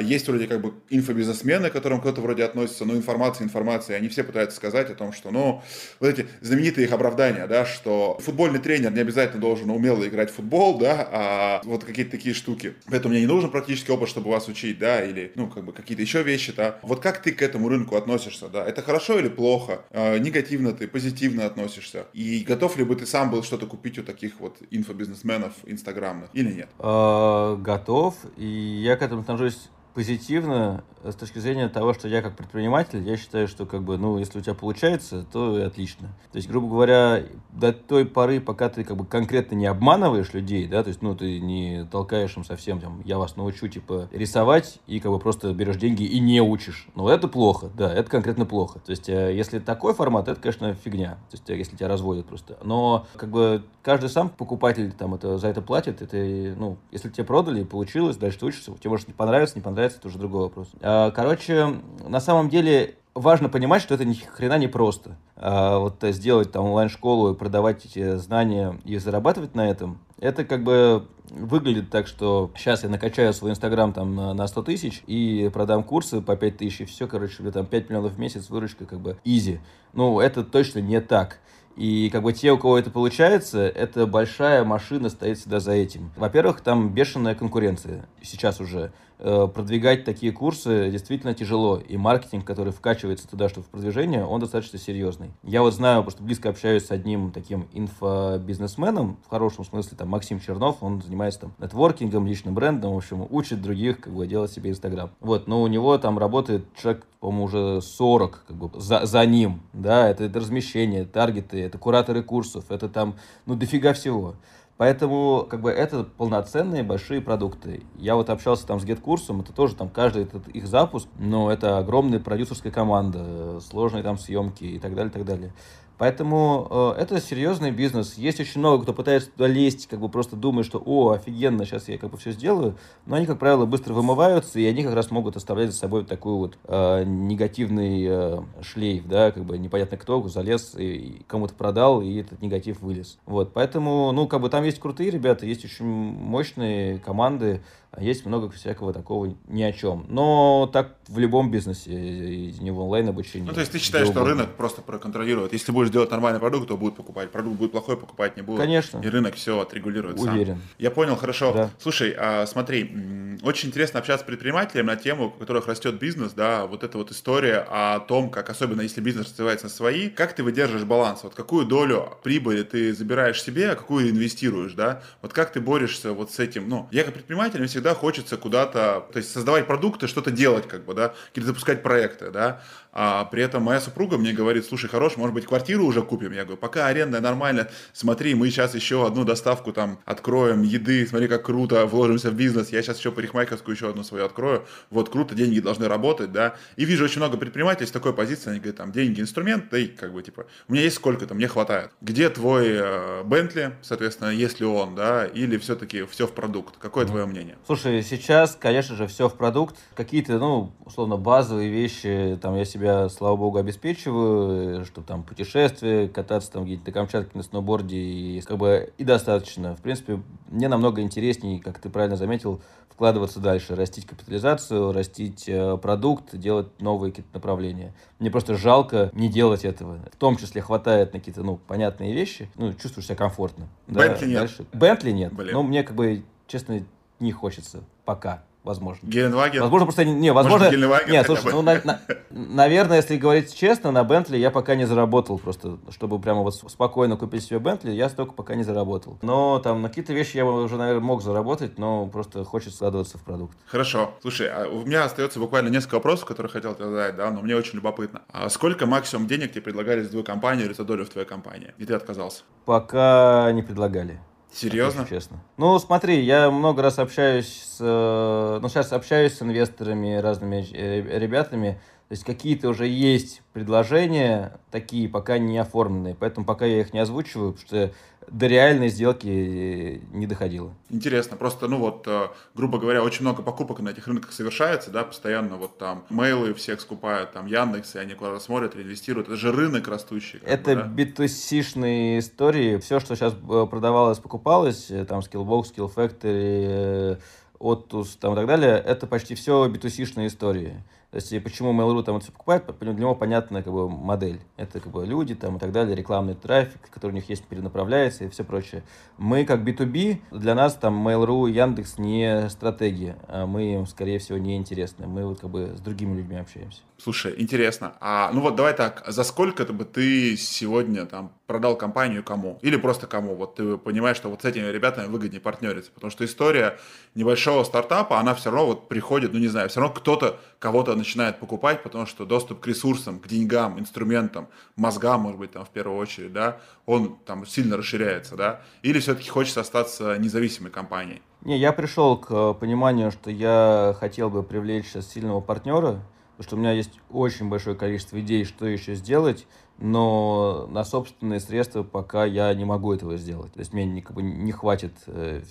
[0.00, 4.24] есть вроде как бы инфобизнесмены, к которым кто-то вроде относится, но информация, информация, они все
[4.24, 5.62] пытаются сказать о том, что, ну,
[6.00, 10.34] вот эти знаменитые их оправдания, да, что футбольный тренер не обязательно должен умело играть в
[10.34, 12.74] футбол, да, а вот какие-то такие штуки.
[12.88, 16.02] Поэтому мне не нужен практический опыт, чтобы вас учить, да, или, ну, как бы какие-то
[16.02, 16.78] еще вещи, да.
[16.82, 18.64] Вот как ты к этому рынку относишься, да?
[18.64, 19.80] Это хорошо или плохо?
[19.90, 22.06] Э, негативно ты, позитивно относишься?
[22.12, 26.52] И готов ли бы ты сам был что-то купить у таких вот инфобизнесменов инстаграмных или
[26.52, 26.68] нет?
[26.78, 29.63] Э, готов, и я к этому отношусь
[29.94, 34.18] позитивно с точки зрения того, что я как предприниматель, я считаю, что как бы, ну,
[34.18, 36.08] если у тебя получается, то отлично.
[36.32, 40.66] То есть, грубо говоря, до той поры, пока ты как бы конкретно не обманываешь людей,
[40.66, 44.80] да, то есть, ну, ты не толкаешь им совсем, там, я вас научу, типа, рисовать,
[44.86, 46.88] и как бы просто берешь деньги и не учишь.
[46.94, 48.80] Ну, это плохо, да, это конкретно плохо.
[48.80, 51.18] То есть, э, если такой формат, это, конечно, фигня.
[51.30, 52.56] То есть, э, если тебя разводят просто.
[52.64, 56.16] Но, как бы, каждый сам покупатель там это, за это платит, это,
[56.58, 59.98] ну, если тебе продали, получилось, дальше ты учишься, тебе может не понравится, не понравится, нравится,
[59.98, 60.68] это уже другой вопрос.
[60.80, 61.74] А, короче,
[62.06, 65.16] на самом деле важно понимать, что это ни хрена не просто.
[65.36, 70.64] А, вот сделать там онлайн-школу и продавать эти знания и зарабатывать на этом, это как
[70.64, 75.82] бы выглядит так, что сейчас я накачаю свой инстаграм там на 100 тысяч и продам
[75.82, 79.00] курсы по 5 тысяч, и все, короче, у там 5 миллионов в месяц выручка как
[79.00, 79.60] бы изи.
[79.92, 81.40] Ну, это точно не так.
[81.76, 86.12] И как бы те, у кого это получается, это большая машина стоит всегда за этим.
[86.16, 88.92] Во-первых, там бешеная конкуренция сейчас уже.
[89.26, 91.78] Э, продвигать такие курсы действительно тяжело.
[91.78, 95.30] И маркетинг, который вкачивается туда, что в продвижение, он достаточно серьезный.
[95.42, 100.10] Я вот знаю, потому что близко общаюсь с одним таким инфобизнесменом, в хорошем смысле, там,
[100.10, 104.52] Максим Чернов, он занимается там нетворкингом, личным брендом, в общем, учит других, как бы, делать
[104.52, 105.10] себе Инстаграм.
[105.20, 109.62] Вот, но у него там работает человек, по-моему, уже 40, как бы, за, за ним,
[109.72, 113.14] да, это, это размещение, таргеты, это кураторы курсов, это там,
[113.46, 114.34] ну, дофига всего.
[114.76, 117.84] Поэтому, как бы, это полноценные большие продукты.
[117.96, 121.78] Я вот общался там с GetCurсом, это тоже там каждый этот их запуск, но это
[121.78, 125.52] огромная продюсерская команда, сложные там съемки и так далее, и так далее.
[125.98, 128.14] Поэтому э, это серьезный бизнес.
[128.14, 131.88] Есть очень много, кто пытается туда лезть, как бы просто думая, что о, офигенно, сейчас
[131.88, 132.76] я как бы все сделаю.
[133.06, 136.34] Но они, как правило, быстро вымываются, и они как раз могут оставлять за собой такой
[136.34, 142.20] вот э, негативный э, шлейф, да, как бы непонятно кто залез и кому-то продал, и
[142.20, 143.18] этот негатив вылез.
[143.26, 147.62] Вот, поэтому, ну, как бы там есть крутые ребята, есть очень мощные команды,
[148.00, 150.06] есть много всякого такого ни о чем.
[150.08, 153.46] Но так в любом бизнесе, не в онлайн-обучении.
[153.46, 155.52] Ну, то есть ты считаешь, что рынок просто проконтролирует.
[155.52, 157.30] Если будешь делать нормальный продукт, то будет покупать.
[157.30, 158.58] Продукт будет плохой, покупать не будет.
[158.58, 158.98] Конечно.
[158.98, 160.54] И рынок все отрегулирует Уверен.
[160.54, 160.62] сам.
[160.78, 161.52] Я понял, хорошо.
[161.52, 161.70] Да.
[161.78, 166.66] Слушай, а, смотри, очень интересно общаться с предпринимателем на тему, в которых растет бизнес, да,
[166.66, 170.42] вот эта вот история о том, как, особенно если бизнес развивается на свои, как ты
[170.42, 175.52] выдерживаешь баланс, вот какую долю прибыли ты забираешь себе, а какую инвестируешь, да, вот как
[175.52, 179.30] ты борешься вот с этим, ну, я как предприниматель, всегда всегда хочется куда-то, то есть
[179.30, 182.62] создавать продукты, что-то делать, как бы, да, какие-то запускать проекты, да,
[182.96, 186.32] а при этом моя супруга мне говорит, слушай, хорош, может быть, квартиру уже купим?
[186.32, 191.26] Я говорю, пока аренда нормально, смотри, мы сейчас еще одну доставку там откроем, еды, смотри,
[191.26, 195.34] как круто, вложимся в бизнес, я сейчас еще парикмахерскую еще одну свою открою, вот круто,
[195.34, 198.92] деньги должны работать, да, и вижу очень много предпринимателей с такой позиции, они говорят, там,
[198.92, 201.90] деньги, инструмент, да и как бы, типа, у меня есть сколько-то, мне хватает.
[202.00, 206.76] Где твой Бентли, э, соответственно, есть ли он, да, или все-таки все в продукт?
[206.78, 207.08] Какое mm-hmm.
[207.08, 207.56] твое мнение?
[207.66, 212.83] Слушай, сейчас, конечно же, все в продукт, какие-то, ну, условно, базовые вещи, там, я себе
[212.84, 217.96] себя, слава богу, обеспечиваю, э, что там путешествия, кататься там где-то на Камчатке на сноуборде,
[217.96, 219.74] и как бы и достаточно.
[219.74, 222.60] В принципе, мне намного интереснее, как ты правильно заметил,
[222.90, 227.94] вкладываться дальше, растить капитализацию, растить э, продукт, делать новые какие-то направления.
[228.18, 229.98] Мне просто жалко не делать этого.
[230.12, 233.68] В том числе хватает на какие-то, ну, понятные вещи, ну, чувствуешь себя комфортно.
[233.86, 234.38] Бентли да, нет.
[234.40, 234.66] Дальше.
[234.72, 235.32] Бентли нет.
[235.32, 235.54] Блин.
[235.54, 236.84] Но мне, как бы, честно,
[237.18, 239.06] не хочется пока возможно.
[239.06, 239.62] Геленваген?
[239.62, 240.04] Возможно, просто...
[240.04, 240.70] Не, возможно...
[240.70, 242.00] Может, Нет, слушай, ну, на, на,
[242.30, 247.16] наверное, если говорить честно, на Бентли я пока не заработал просто, чтобы прямо вот спокойно
[247.16, 249.18] купить себе Бентли, я столько пока не заработал.
[249.22, 253.22] Но там на какие-то вещи я уже, наверное, мог заработать, но просто хочется складываться в
[253.22, 253.56] продукт.
[253.66, 254.14] Хорошо.
[254.22, 257.54] Слушай, а у меня остается буквально несколько вопросов, которые хотел тебе задать, да, но мне
[257.54, 258.22] очень любопытно.
[258.32, 261.74] А сколько максимум денег тебе предлагали за твою компанию или за долю в твоей компании?
[261.78, 262.42] И ты отказался?
[262.64, 264.20] Пока не предлагали.
[264.54, 265.06] Серьезно?
[265.06, 265.42] честно.
[265.56, 267.78] Ну, смотри, я много раз общаюсь с...
[267.80, 271.80] Э, ну, сейчас общаюсь с инвесторами, разными э, ребятами.
[272.08, 276.14] То есть какие-то уже есть предложения, такие пока не оформленные.
[276.14, 277.94] Поэтому пока я их не озвучиваю, потому что
[278.28, 280.74] до реальной сделки э, не доходило.
[280.90, 285.04] Интересно, просто, ну вот, э, грубо говоря, очень много покупок на этих рынках совершается, да,
[285.04, 289.28] постоянно вот там мейлы всех скупают, там Яндекс, и они куда-то смотрят, инвестируют.
[289.28, 290.40] Это же рынок растущий.
[290.44, 291.24] Это бы, да?
[291.24, 292.78] B2C-шные истории.
[292.78, 297.18] Все, что сейчас э, продавалось, покупалось, там Skillbox, Skill Factory,
[297.58, 300.82] Otus там, и так далее, это почти все B2C-шные истории.
[301.14, 304.40] То есть, почему Mail.ru там это все покупает, для него понятная как бы, модель.
[304.56, 308.24] Это как бы люди там и так далее, рекламный трафик, который у них есть, перенаправляется
[308.24, 308.82] и все прочее.
[309.16, 314.18] Мы как B2B, для нас там Mail.ru и Яндекс не стратегия, а мы им, скорее
[314.18, 315.06] всего, не интересны.
[315.06, 316.80] Мы вот как бы с другими людьми общаемся.
[316.98, 317.94] Слушай, интересно.
[318.00, 322.58] А ну вот давай так, за сколько бы ты сегодня там продал компанию кому?
[322.62, 323.34] Или просто кому?
[323.34, 325.90] Вот ты понимаешь, что вот с этими ребятами выгоднее партнериться.
[325.92, 326.78] Потому что история
[327.14, 331.38] небольшого стартапа, она все равно вот приходит, ну не знаю, все равно кто-то кого-то начинает
[331.38, 335.98] покупать, потому что доступ к ресурсам, к деньгам, инструментам, мозгам, может быть, там в первую
[335.98, 338.62] очередь, да, он там сильно расширяется, да.
[338.82, 341.22] Или все-таки хочется остаться независимой компанией?
[341.42, 346.00] Не, я пришел к пониманию, что я хотел бы привлечь сильного партнера,
[346.36, 349.46] потому что у меня есть очень большое количество идей, что еще сделать,
[349.78, 353.52] но на собственные средства пока я не могу этого сделать.
[353.52, 355.42] То есть мне не, как бы, не хватит э,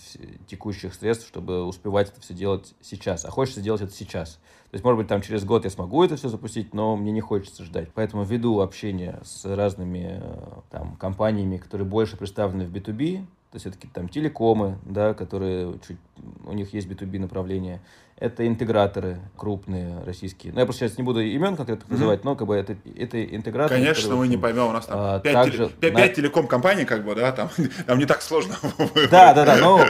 [0.47, 3.25] текущих средств, чтобы успевать это все делать сейчас.
[3.25, 4.39] А хочется сделать это сейчас.
[4.71, 7.21] То есть, может быть, там через год я смогу это все запустить, но мне не
[7.21, 7.89] хочется ждать.
[7.93, 13.27] Поэтому веду общение с разными э, там, компаниями, которые больше представлены в B2B, то есть
[13.57, 15.97] это какие-то там телекомы, да, которые чуть,
[16.45, 17.81] у них есть B2B направление.
[18.17, 20.53] Это интеграторы крупные российские.
[20.53, 21.91] Ну, я просто сейчас не буду имен конкретно mm-hmm.
[21.91, 23.79] называть, но как бы это, это интеграторы.
[23.79, 26.07] Конечно, которые, мы не поймем, у нас там а, 5, также, теле, 5, 5 на...
[26.09, 27.49] телеком-компаний, как бы, да, там,
[27.87, 28.55] там не так сложно.
[29.11, 29.85] Да, да, да, но,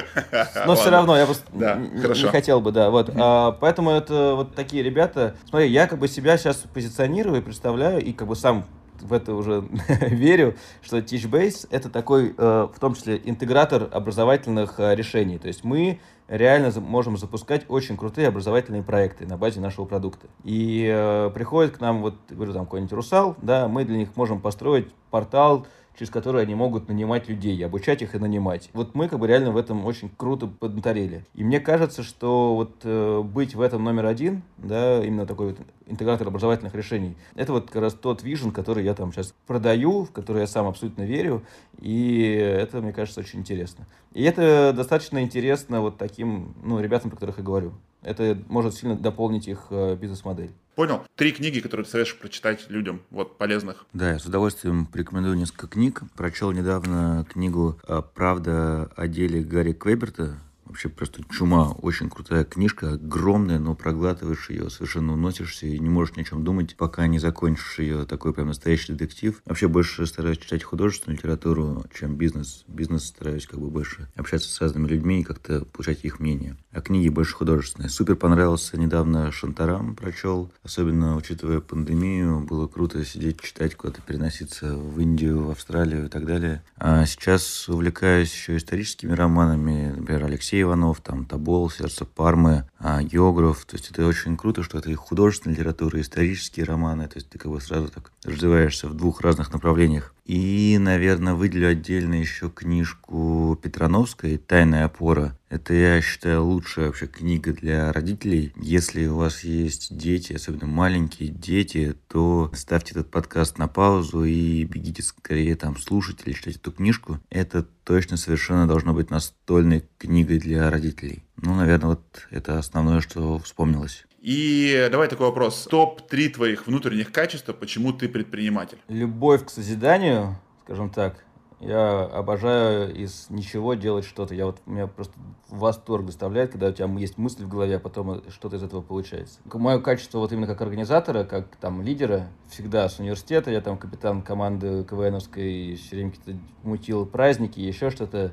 [0.66, 3.12] но все равно я просто да, не, не хотел бы, да, вот.
[3.16, 5.36] А, поэтому это вот такие ребята.
[5.50, 8.66] Смотри, я как бы себя сейчас позиционирую и представляю, и как бы сам
[9.04, 14.96] в это уже верю, что TeachBase— это такой, э, в том числе, интегратор образовательных э,
[14.96, 15.38] решений.
[15.38, 20.28] То есть мы реально можем запускать очень крутые образовательные проекты на базе нашего продукта.
[20.44, 24.40] И э, приходит к нам, вот, говорю, там какой-нибудь Русал, да, мы для них можем
[24.42, 25.68] построить портал,
[25.98, 28.70] через которые они могут нанимать людей, обучать их и нанимать.
[28.74, 31.26] Вот мы как бы реально в этом очень круто поднаторели.
[31.36, 35.58] И мне кажется, что вот э, быть в этом номер один, да, именно такой вот
[35.86, 40.12] интегратор образовательных решений, это вот как раз тот вижен, который я там сейчас продаю, в
[40.12, 41.44] который я сам абсолютно верю,
[41.80, 43.86] и это, мне кажется, очень интересно.
[44.14, 47.74] И это достаточно интересно вот таким, ну, ребятам, про которых я говорю.
[48.04, 50.52] Это может сильно дополнить их э, бизнес-модель.
[50.76, 51.04] Понял.
[51.16, 53.86] Три книги, которые ты советуешь прочитать людям, вот, полезных.
[53.94, 56.02] Да, я с удовольствием порекомендую несколько книг.
[56.16, 60.38] Прочел недавно книгу э, «Правда о деле Гарри Квеберта».
[60.74, 61.70] Вообще просто чума.
[61.84, 66.44] Очень крутая книжка, огромная, но проглатываешь ее, совершенно уносишься и не можешь ни о чем
[66.44, 68.06] думать, пока не закончишь ее.
[68.06, 69.40] Такой прям настоящий детектив.
[69.46, 72.64] Вообще больше стараюсь читать художественную литературу, чем бизнес.
[72.68, 76.58] Бизнес стараюсь как бы больше общаться с разными людьми и как-то получать их мнение.
[76.72, 77.90] А книги больше художественные.
[77.90, 80.52] Супер понравился недавно Шантарам, прочел.
[80.64, 86.26] Особенно учитывая пандемию, было круто сидеть, читать, куда-то переноситься в Индию, в Австралию и так
[86.26, 86.64] далее.
[86.78, 89.94] А сейчас увлекаюсь еще историческими романами.
[89.96, 93.66] Например, Алексей Иванов, там Табол, Сердце Пармы, а, Йогров.
[93.66, 97.08] То есть это очень круто, что это и художественная литература, и исторические романы.
[97.08, 100.14] То есть ты как бы сразу так развиваешься в двух разных направлениях.
[100.26, 105.38] И, наверное, выделю отдельно еще книжку Петрановской «Тайная опора».
[105.50, 108.54] Это, я считаю, лучшая вообще книга для родителей.
[108.56, 114.64] Если у вас есть дети, особенно маленькие дети, то ставьте этот подкаст на паузу и
[114.64, 117.20] бегите скорее там слушать или читать эту книжку.
[117.30, 121.24] Это точно совершенно должно быть настольной книгой для родителей.
[121.36, 124.06] Ну, наверное, вот это основное, что вспомнилось.
[124.24, 125.68] И давай такой вопрос.
[125.70, 128.78] Топ-3 твоих внутренних качеств, почему ты предприниматель?
[128.88, 131.26] Любовь к созиданию, скажем так.
[131.60, 134.34] Я обожаю из ничего делать что-то.
[134.34, 135.14] Я вот, меня просто
[135.50, 139.40] восторг доставляет, когда у тебя есть мысль в голове, а потом что-то из этого получается.
[139.44, 144.22] Мое качество вот именно как организатора, как там лидера, всегда с университета, я там капитан
[144.22, 148.32] команды КВНовской, все время какие-то мутил праздники, еще что-то.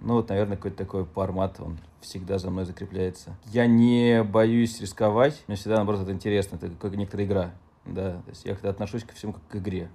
[0.00, 3.36] Ну, вот, наверное, какой-то такой формат, он всегда за мной закрепляется.
[3.46, 7.50] Я не боюсь рисковать, мне всегда, наоборот, это интересно, это как некоторая игра,
[7.84, 9.90] да, то есть я когда отношусь ко всему как к игре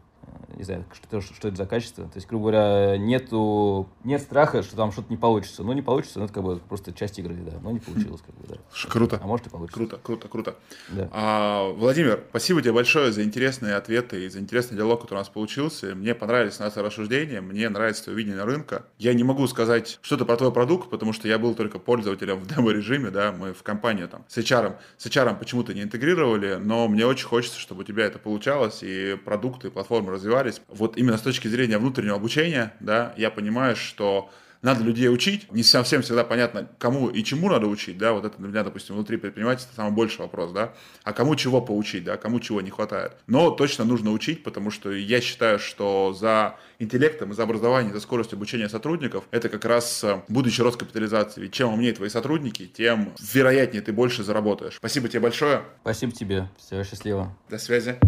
[0.56, 2.06] не знаю, что, что это за качество.
[2.06, 5.64] То есть, грубо говоря, нету, нет страха, что там что-то не получится.
[5.64, 7.60] Ну, не получится, ну, это как бы просто часть игры, да.
[7.62, 8.56] Но не получилось, как бы, да.
[8.90, 9.20] Круто.
[9.22, 9.78] А может и получится.
[9.78, 10.56] Круто, круто, круто.
[10.90, 11.10] Да.
[11.12, 15.30] А, Владимир, спасибо тебе большое за интересные ответы и за интересный диалог, который у нас
[15.30, 15.96] получился.
[15.96, 18.86] Мне понравились наши рассуждения, мне нравится твое видение рынка.
[18.98, 22.48] Я не могу сказать что-то про твой продукт, потому что я был только пользователем в
[22.48, 27.06] демо-режиме, да, мы в компанию там с HR, с HR почему-то не интегрировали, но мне
[27.06, 30.62] очень хочется, чтобы у тебя это получалось, и продукты, и платформы развивались.
[30.68, 34.30] Вот именно с точки зрения внутреннего обучения, да, я понимаю, что
[34.66, 38.38] надо людей учить, не совсем всегда понятно, кому и чему надо учить, да, вот это
[38.40, 42.40] для меня, допустим, внутри предпринимательства самый большой вопрос, да, а кому чего поучить, да, кому
[42.40, 43.14] чего не хватает.
[43.28, 48.38] Но точно нужно учить, потому что я считаю, что за интеллектом, за образованием, за скоростью
[48.38, 51.42] обучения сотрудников, это как раз э, будущий рост капитализации.
[51.42, 54.78] Ведь чем умнее твои сотрудники, тем вероятнее ты больше заработаешь.
[54.78, 55.62] Спасибо тебе большое.
[55.82, 56.50] Спасибо тебе.
[56.58, 57.38] Всего счастливо.
[57.50, 58.00] До связи.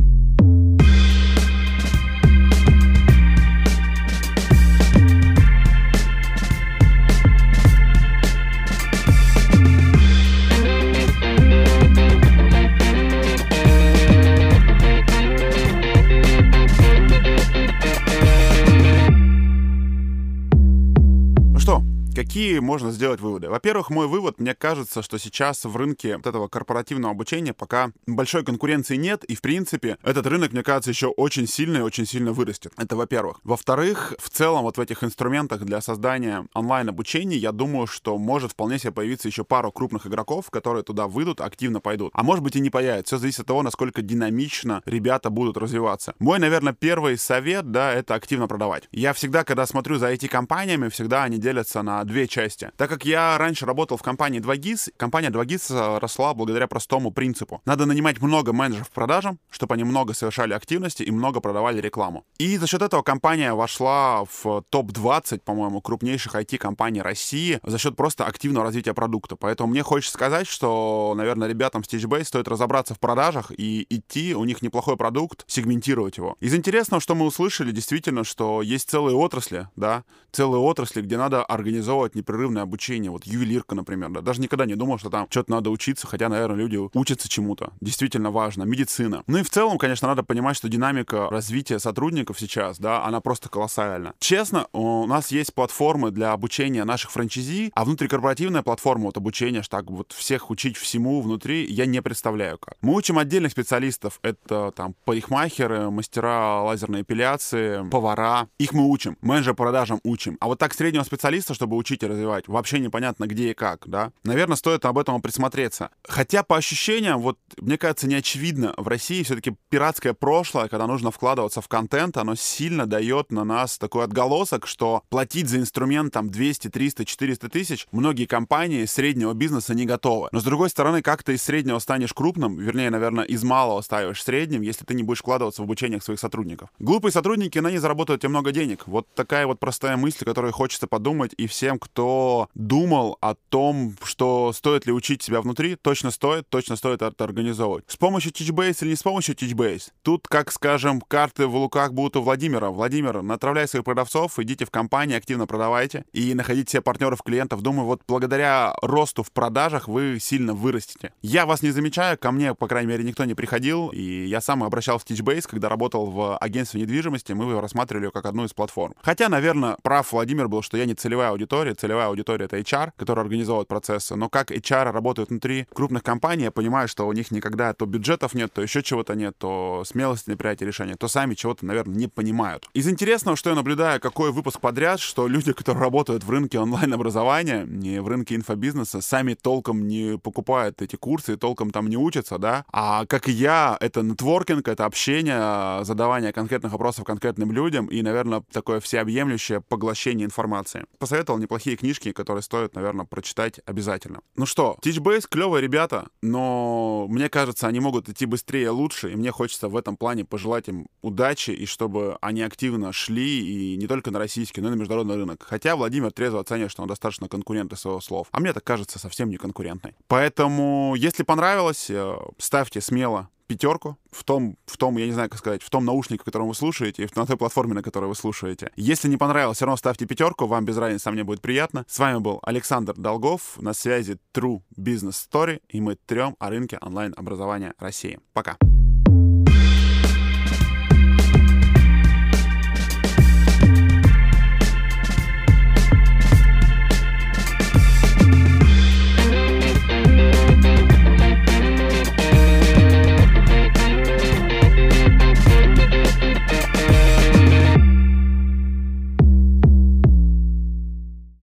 [22.27, 23.49] Какие можно сделать выводы?
[23.49, 28.43] Во-первых, мой вывод, мне кажется, что сейчас в рынке вот этого корпоративного обучения пока большой
[28.43, 32.33] конкуренции нет, и, в принципе, этот рынок, мне кажется, еще очень сильно и очень сильно
[32.33, 32.73] вырастет.
[32.77, 33.39] Это во-первых.
[33.45, 38.77] Во-вторых, в целом вот в этих инструментах для создания онлайн-обучения, я думаю, что может вполне
[38.77, 42.11] себе появиться еще пару крупных игроков, которые туда выйдут, активно пойдут.
[42.13, 43.15] А может быть и не появится.
[43.15, 46.13] Все зависит от того, насколько динамично ребята будут развиваться.
[46.19, 48.89] Мой, наверное, первый совет, да, это активно продавать.
[48.91, 52.71] Я всегда, когда смотрю за эти компаниями, всегда они делятся на две части.
[52.77, 57.61] Так как я раньше работал в компании 2GIS, компания 2GIS э, росла благодаря простому принципу.
[57.65, 62.25] Надо нанимать много менеджеров по продажам, чтобы они много совершали активности и много продавали рекламу.
[62.39, 68.25] И за счет этого компания вошла в топ-20, по-моему, крупнейших IT-компаний России за счет просто
[68.25, 69.35] активного развития продукта.
[69.35, 74.43] Поэтому мне хочется сказать, что, наверное, ребятам StageBase стоит разобраться в продажах и идти, у
[74.43, 76.35] них неплохой продукт, сегментировать его.
[76.39, 81.43] Из интересного, что мы услышали, действительно, что есть целые отрасли, да, целые отрасли, где надо
[81.43, 83.11] организовывать организовывать непрерывное обучение.
[83.11, 84.21] Вот ювелирка, например, да.
[84.21, 87.71] Даже никогда не думал, что там что-то надо учиться, хотя, наверное, люди учатся чему-то.
[87.81, 88.63] Действительно важно.
[88.63, 89.23] Медицина.
[89.27, 93.49] Ну и в целом, конечно, надо понимать, что динамика развития сотрудников сейчас, да, она просто
[93.49, 94.13] колоссальна.
[94.19, 99.77] Честно, у нас есть платформы для обучения наших франчайзи, а внутрикорпоративная платформа вот обучения, что
[99.77, 102.75] так вот всех учить всему внутри, я не представляю как.
[102.81, 104.19] Мы учим отдельных специалистов.
[104.21, 108.47] Это там парикмахеры, мастера лазерной эпиляции, повара.
[108.57, 109.17] Их мы учим.
[109.21, 110.37] Менеджер продажам учим.
[110.39, 112.47] А вот так среднего специалиста, чтобы учить учить и развивать.
[112.47, 114.11] Вообще непонятно, где и как, да.
[114.23, 115.89] Наверное, стоит об этом присмотреться.
[116.07, 118.73] Хотя, по ощущениям, вот, мне кажется, не очевидно.
[118.77, 123.77] В России все-таки пиратское прошлое, когда нужно вкладываться в контент, оно сильно дает на нас
[123.77, 129.73] такой отголосок, что платить за инструмент там 200, 300, 400 тысяч многие компании среднего бизнеса
[129.73, 130.29] не готовы.
[130.31, 134.23] Но, с другой стороны, как ты из среднего станешь крупным, вернее, наверное, из малого ставишь
[134.23, 136.69] средним, если ты не будешь вкладываться в обучение своих сотрудников.
[136.79, 138.83] Глупые сотрудники, на не заработают тебе много денег.
[138.87, 144.51] Вот такая вот простая мысль, которую хочется подумать и всем, кто думал о том, что
[144.53, 147.85] стоит ли учить себя внутри, точно стоит, точно стоит это организовывать.
[147.87, 149.91] С помощью TeachBase или не с помощью TeachBase?
[150.03, 152.69] Тут, как скажем, карты в луках будут у Владимира.
[152.69, 157.61] Владимир, направляй своих продавцов, идите в компании, активно продавайте и находите себе партнеров, клиентов.
[157.61, 161.13] Думаю, вот благодаря росту в продажах вы сильно вырастете.
[161.21, 164.63] Я вас не замечаю, ко мне, по крайней мере, никто не приходил, и я сам
[164.63, 168.93] обращался в TeachBase, когда работал в агентстве недвижимости, мы его рассматривали как одну из платформ.
[169.01, 173.21] Хотя, наверное, прав Владимир был, что я не целевая аудитория, целевая аудитория— это HR, который
[173.21, 174.15] организовывает процессы.
[174.15, 178.33] Но как HR работают внутри крупных компаний, я понимаю, что у них никогда то бюджетов
[178.33, 182.07] нет, то еще чего-то нет, то смелости на принятие решения, то сами чего-то, наверное, не
[182.07, 182.67] понимают.
[182.73, 187.65] Из интересного, что я наблюдаю, какой выпуск подряд, что люди, которые работают в рынке онлайн-образования,
[187.65, 192.65] не в рынке инфобизнеса, сами толком не покупают эти курсы толком там не учатся, да,
[192.71, 198.43] а как и я, это нетворкинг, это общение, задавание конкретных вопросов конкретным людям и, наверное,
[198.51, 200.85] такое всеобъемлющее поглощение информации.
[200.99, 204.21] Посоветовал неплохо неплохие книжки, которые стоит, наверное, прочитать обязательно.
[204.35, 209.15] Ну что, Teachbase клевые ребята, но мне кажется, они могут идти быстрее и лучше, и
[209.15, 213.87] мне хочется в этом плане пожелать им удачи, и чтобы они активно шли и не
[213.87, 215.45] только на российский, но и на международный рынок.
[215.47, 218.27] Хотя Владимир трезво оценивает, что он достаточно конкурентный своего слов.
[218.31, 219.93] А мне так кажется совсем не конкурентный.
[220.07, 225.39] Поэтому, если понравилось, э, ставьте смело пятерку в том, в том, я не знаю, как
[225.39, 228.71] сказать, в том наушнике, котором вы слушаете, и на той платформе, на которой вы слушаете.
[228.75, 231.85] Если не понравилось, все равно ставьте пятерку, вам без разницы, а мне будет приятно.
[231.87, 236.77] С вами был Александр Долгов, на связи True Business Story, и мы трем о рынке
[236.81, 238.19] онлайн-образования России.
[238.33, 238.57] Пока.